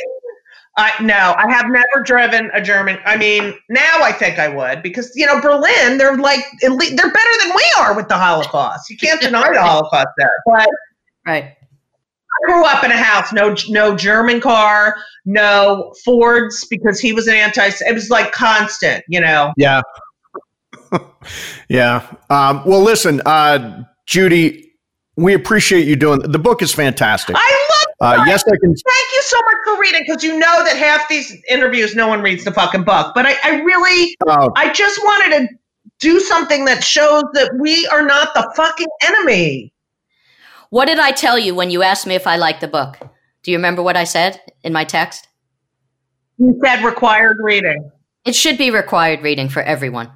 [0.79, 2.99] I no, I have never driven a German.
[3.05, 7.39] I mean, now I think I would because you know Berlin, they're like they're better
[7.43, 8.91] than we are with the Holocaust.
[8.91, 10.31] You can't deny the Holocaust there.
[10.45, 10.69] But
[11.27, 17.15] right, I grew up in a house no no German car, no Fords because he
[17.15, 17.71] was an anti.
[17.81, 19.55] It was like constant, you know.
[19.57, 19.81] Yeah,
[21.69, 22.07] yeah.
[22.31, 24.73] Um, well, listen, uh, Judy,
[25.17, 26.21] we appreciate you doing.
[26.21, 27.37] The book is fantastic.
[27.39, 28.75] I love uh, yes, I can.
[28.75, 32.21] Thank you so much for reading because you know that half these interviews, no one
[32.21, 33.13] reads the fucking book.
[33.15, 34.51] But I, I really, oh.
[34.55, 35.49] I just wanted to
[35.99, 39.73] do something that shows that we are not the fucking enemy.
[40.69, 42.99] What did I tell you when you asked me if I liked the book?
[43.43, 45.29] Do you remember what I said in my text?
[46.39, 47.91] You said required reading.
[48.27, 50.11] It should be required reading for everyone.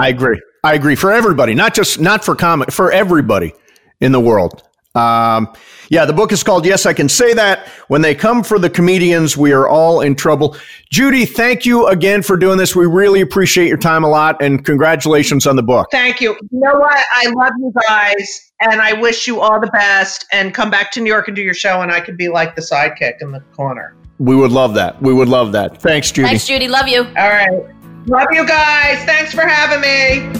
[0.00, 0.40] I agree.
[0.62, 3.52] I agree for everybody, not just not for comic, for everybody
[4.00, 4.62] in the world.
[4.94, 5.52] Um,
[5.88, 7.66] yeah, the book is called Yes, I Can Say That.
[7.88, 10.56] When they come for the comedians, we are all in trouble.
[10.90, 12.76] Judy, thank you again for doing this.
[12.76, 15.88] We really appreciate your time a lot and congratulations on the book.
[15.90, 16.36] Thank you.
[16.50, 17.04] You know what?
[17.12, 21.00] I love you guys and I wish you all the best and come back to
[21.00, 23.40] New York and do your show and I could be like the sidekick in the
[23.56, 23.96] corner.
[24.18, 25.00] We would love that.
[25.00, 25.80] We would love that.
[25.80, 26.28] Thanks, Judy.
[26.28, 26.68] Thanks, Judy.
[26.68, 27.04] Love you.
[27.04, 27.79] All right.
[28.06, 29.04] Love you guys.
[29.04, 30.32] Thanks for having me.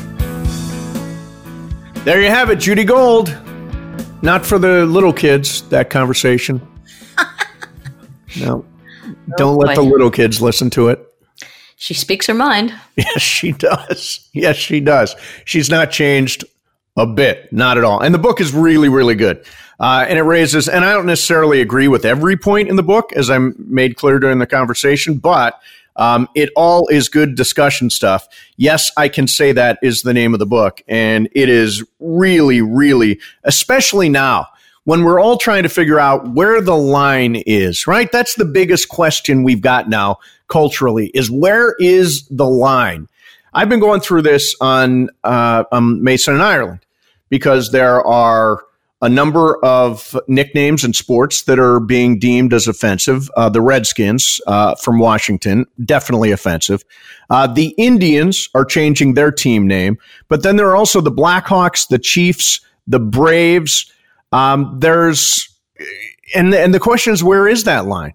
[2.04, 3.36] There you have it, Judy Gold.
[4.22, 6.66] Not for the little kids, that conversation.
[8.40, 8.64] no.
[9.36, 11.06] Don't let the little kids listen to it.
[11.76, 12.74] She speaks her mind.
[12.96, 14.28] Yes, she does.
[14.34, 15.16] Yes, she does.
[15.46, 16.44] She's not changed
[16.96, 18.00] a bit, not at all.
[18.00, 19.42] And the book is really, really good.
[19.78, 23.12] Uh, and it raises, and I don't necessarily agree with every point in the book,
[23.14, 25.58] as I made clear during the conversation, but
[25.97, 28.26] um, it all is good discussion stuff.
[28.57, 30.82] Yes, I can say that is the name of the book.
[30.88, 34.47] And it is really, really, especially now
[34.84, 38.11] when we're all trying to figure out where the line is, right?
[38.11, 40.18] That's the biggest question we've got now
[40.49, 43.07] culturally is where is the line?
[43.53, 46.80] I've been going through this on, uh, um, Mason and Ireland
[47.28, 48.64] because there are
[49.03, 53.30] a number of nicknames in sports that are being deemed as offensive.
[53.36, 56.84] Uh, the Redskins uh, from Washington, definitely offensive.
[57.30, 59.98] Uh, the Indians are changing their team name,
[60.28, 63.90] but then there are also the Blackhawks, the Chiefs, the Braves.
[64.32, 65.48] Um, there's
[66.34, 68.14] and and the question is, where is that line?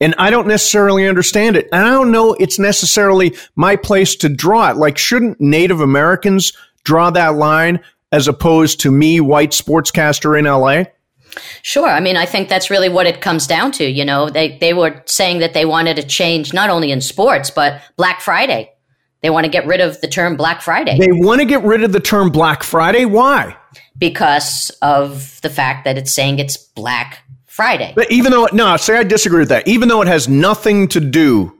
[0.00, 1.68] And I don't necessarily understand it.
[1.72, 4.76] And I don't know it's necessarily my place to draw it.
[4.76, 6.52] Like, shouldn't Native Americans
[6.84, 7.80] draw that line?
[8.12, 10.84] As opposed to me, white sportscaster in LA?
[11.62, 11.88] Sure.
[11.88, 13.84] I mean, I think that's really what it comes down to.
[13.84, 17.50] You know, they, they were saying that they wanted to change not only in sports,
[17.50, 18.72] but Black Friday.
[19.22, 20.98] They want to get rid of the term Black Friday.
[20.98, 23.04] They want to get rid of the term Black Friday.
[23.06, 23.56] Why?
[23.98, 27.92] Because of the fact that it's saying it's Black Friday.
[27.96, 29.66] But even though, no, say I disagree with that.
[29.66, 31.58] Even though it has nothing to do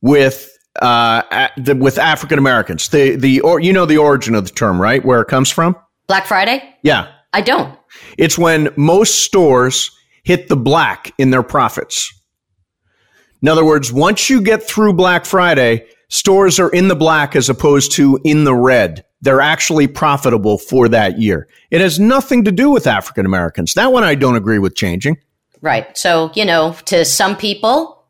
[0.00, 2.88] with uh, the, with African Americans.
[2.88, 5.04] The the or you know the origin of the term, right?
[5.04, 5.76] Where it comes from?
[6.06, 6.76] Black Friday?
[6.82, 7.78] Yeah, I don't.
[8.18, 9.90] It's when most stores
[10.24, 12.12] hit the black in their profits.
[13.42, 17.48] In other words, once you get through Black Friday, stores are in the black as
[17.48, 19.04] opposed to in the red.
[19.20, 21.48] They're actually profitable for that year.
[21.70, 23.74] It has nothing to do with African Americans.
[23.74, 25.18] That one I don't agree with changing.
[25.60, 25.96] Right.
[25.96, 28.01] So, you know, to some people,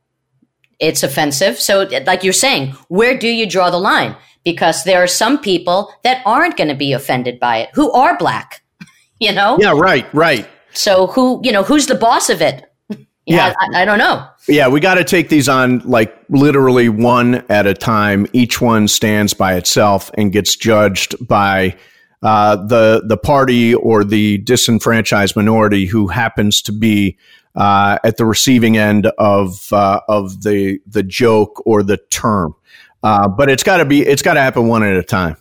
[0.82, 1.58] it's offensive.
[1.58, 4.16] So, like you're saying, where do you draw the line?
[4.44, 8.18] Because there are some people that aren't going to be offended by it, who are
[8.18, 8.62] black,
[9.20, 9.56] you know?
[9.58, 10.46] Yeah, right, right.
[10.74, 12.68] So, who, you know, who's the boss of it?
[13.24, 14.26] Yeah, I, I, don't know.
[14.48, 18.26] Yeah, we got to take these on like literally one at a time.
[18.32, 21.76] Each one stands by itself and gets judged by
[22.22, 27.16] uh, the the party or the disenfranchised minority who happens to be
[27.54, 32.54] uh, at the receiving end of uh, of the the joke or the term.
[33.02, 35.36] Uh, but it's got to be it's got to happen one at a time.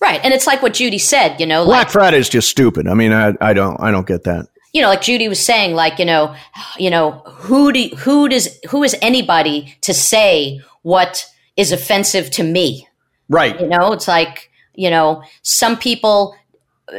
[0.00, 1.40] Right, and it's like what Judy said.
[1.40, 2.86] You know, Black like, Friday is just stupid.
[2.86, 4.46] I mean, I, I don't I don't get that
[4.76, 6.36] you know, like Judy was saying, like, you know,
[6.76, 11.24] you know, who do who does who is anybody to say what
[11.56, 12.86] is offensive to me?
[13.30, 13.58] Right.
[13.58, 16.36] You know, it's like, you know, some people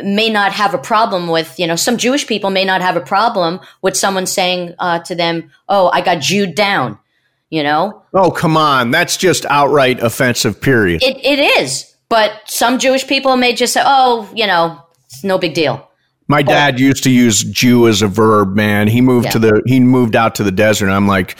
[0.04, 3.02] may not have a problem with, you know, some Jewish people may not have a
[3.02, 6.98] problem with someone saying uh, to them, "Oh, I got Jewed down,"
[7.50, 8.04] you know.
[8.14, 10.62] Oh, come on, that's just outright offensive.
[10.62, 11.04] Period.
[11.04, 15.38] It it is, but some Jewish people may just say, "Oh, you know, it's no
[15.38, 15.84] big deal."
[16.30, 18.90] My dad used to use Jew as a verb, man.
[18.90, 19.32] He moved yeah.
[19.32, 20.90] to the he moved out to the desert.
[20.90, 21.38] I'm like,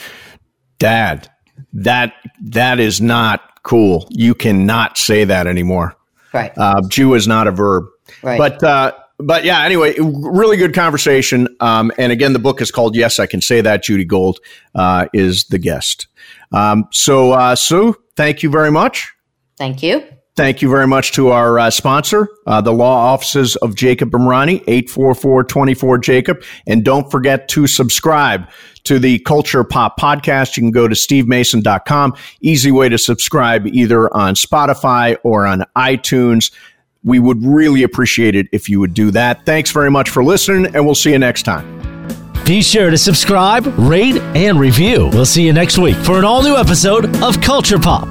[0.78, 1.30] Dad,
[1.72, 4.06] that that is not cool.
[4.10, 5.94] You cannot say that anymore.
[6.32, 6.52] Right.
[6.56, 7.84] Uh, Jew is not a verb.
[8.22, 8.38] Right.
[8.38, 11.48] But uh, but yeah, anyway, really good conversation.
[11.60, 13.82] Um, and again, the book is called Yes, I Can Say That.
[13.82, 14.38] Judy Gold
[14.74, 16.06] uh, is the guest.
[16.52, 19.12] Um, so, uh, Sue, thank you very much.
[19.56, 20.04] Thank you.
[20.36, 24.64] Thank you very much to our uh, sponsor, uh, the law offices of Jacob Emrani,
[24.66, 26.44] 844-24-JACOB.
[26.68, 28.48] And don't forget to subscribe
[28.84, 30.56] to the Culture Pop podcast.
[30.56, 32.14] You can go to stevemason.com.
[32.40, 36.52] Easy way to subscribe either on Spotify or on iTunes.
[37.08, 39.46] We would really appreciate it if you would do that.
[39.46, 41.78] Thanks very much for listening, and we'll see you next time.
[42.44, 45.08] Be sure to subscribe, rate, and review.
[45.12, 48.08] We'll see you next week for an all new episode of Culture Pop.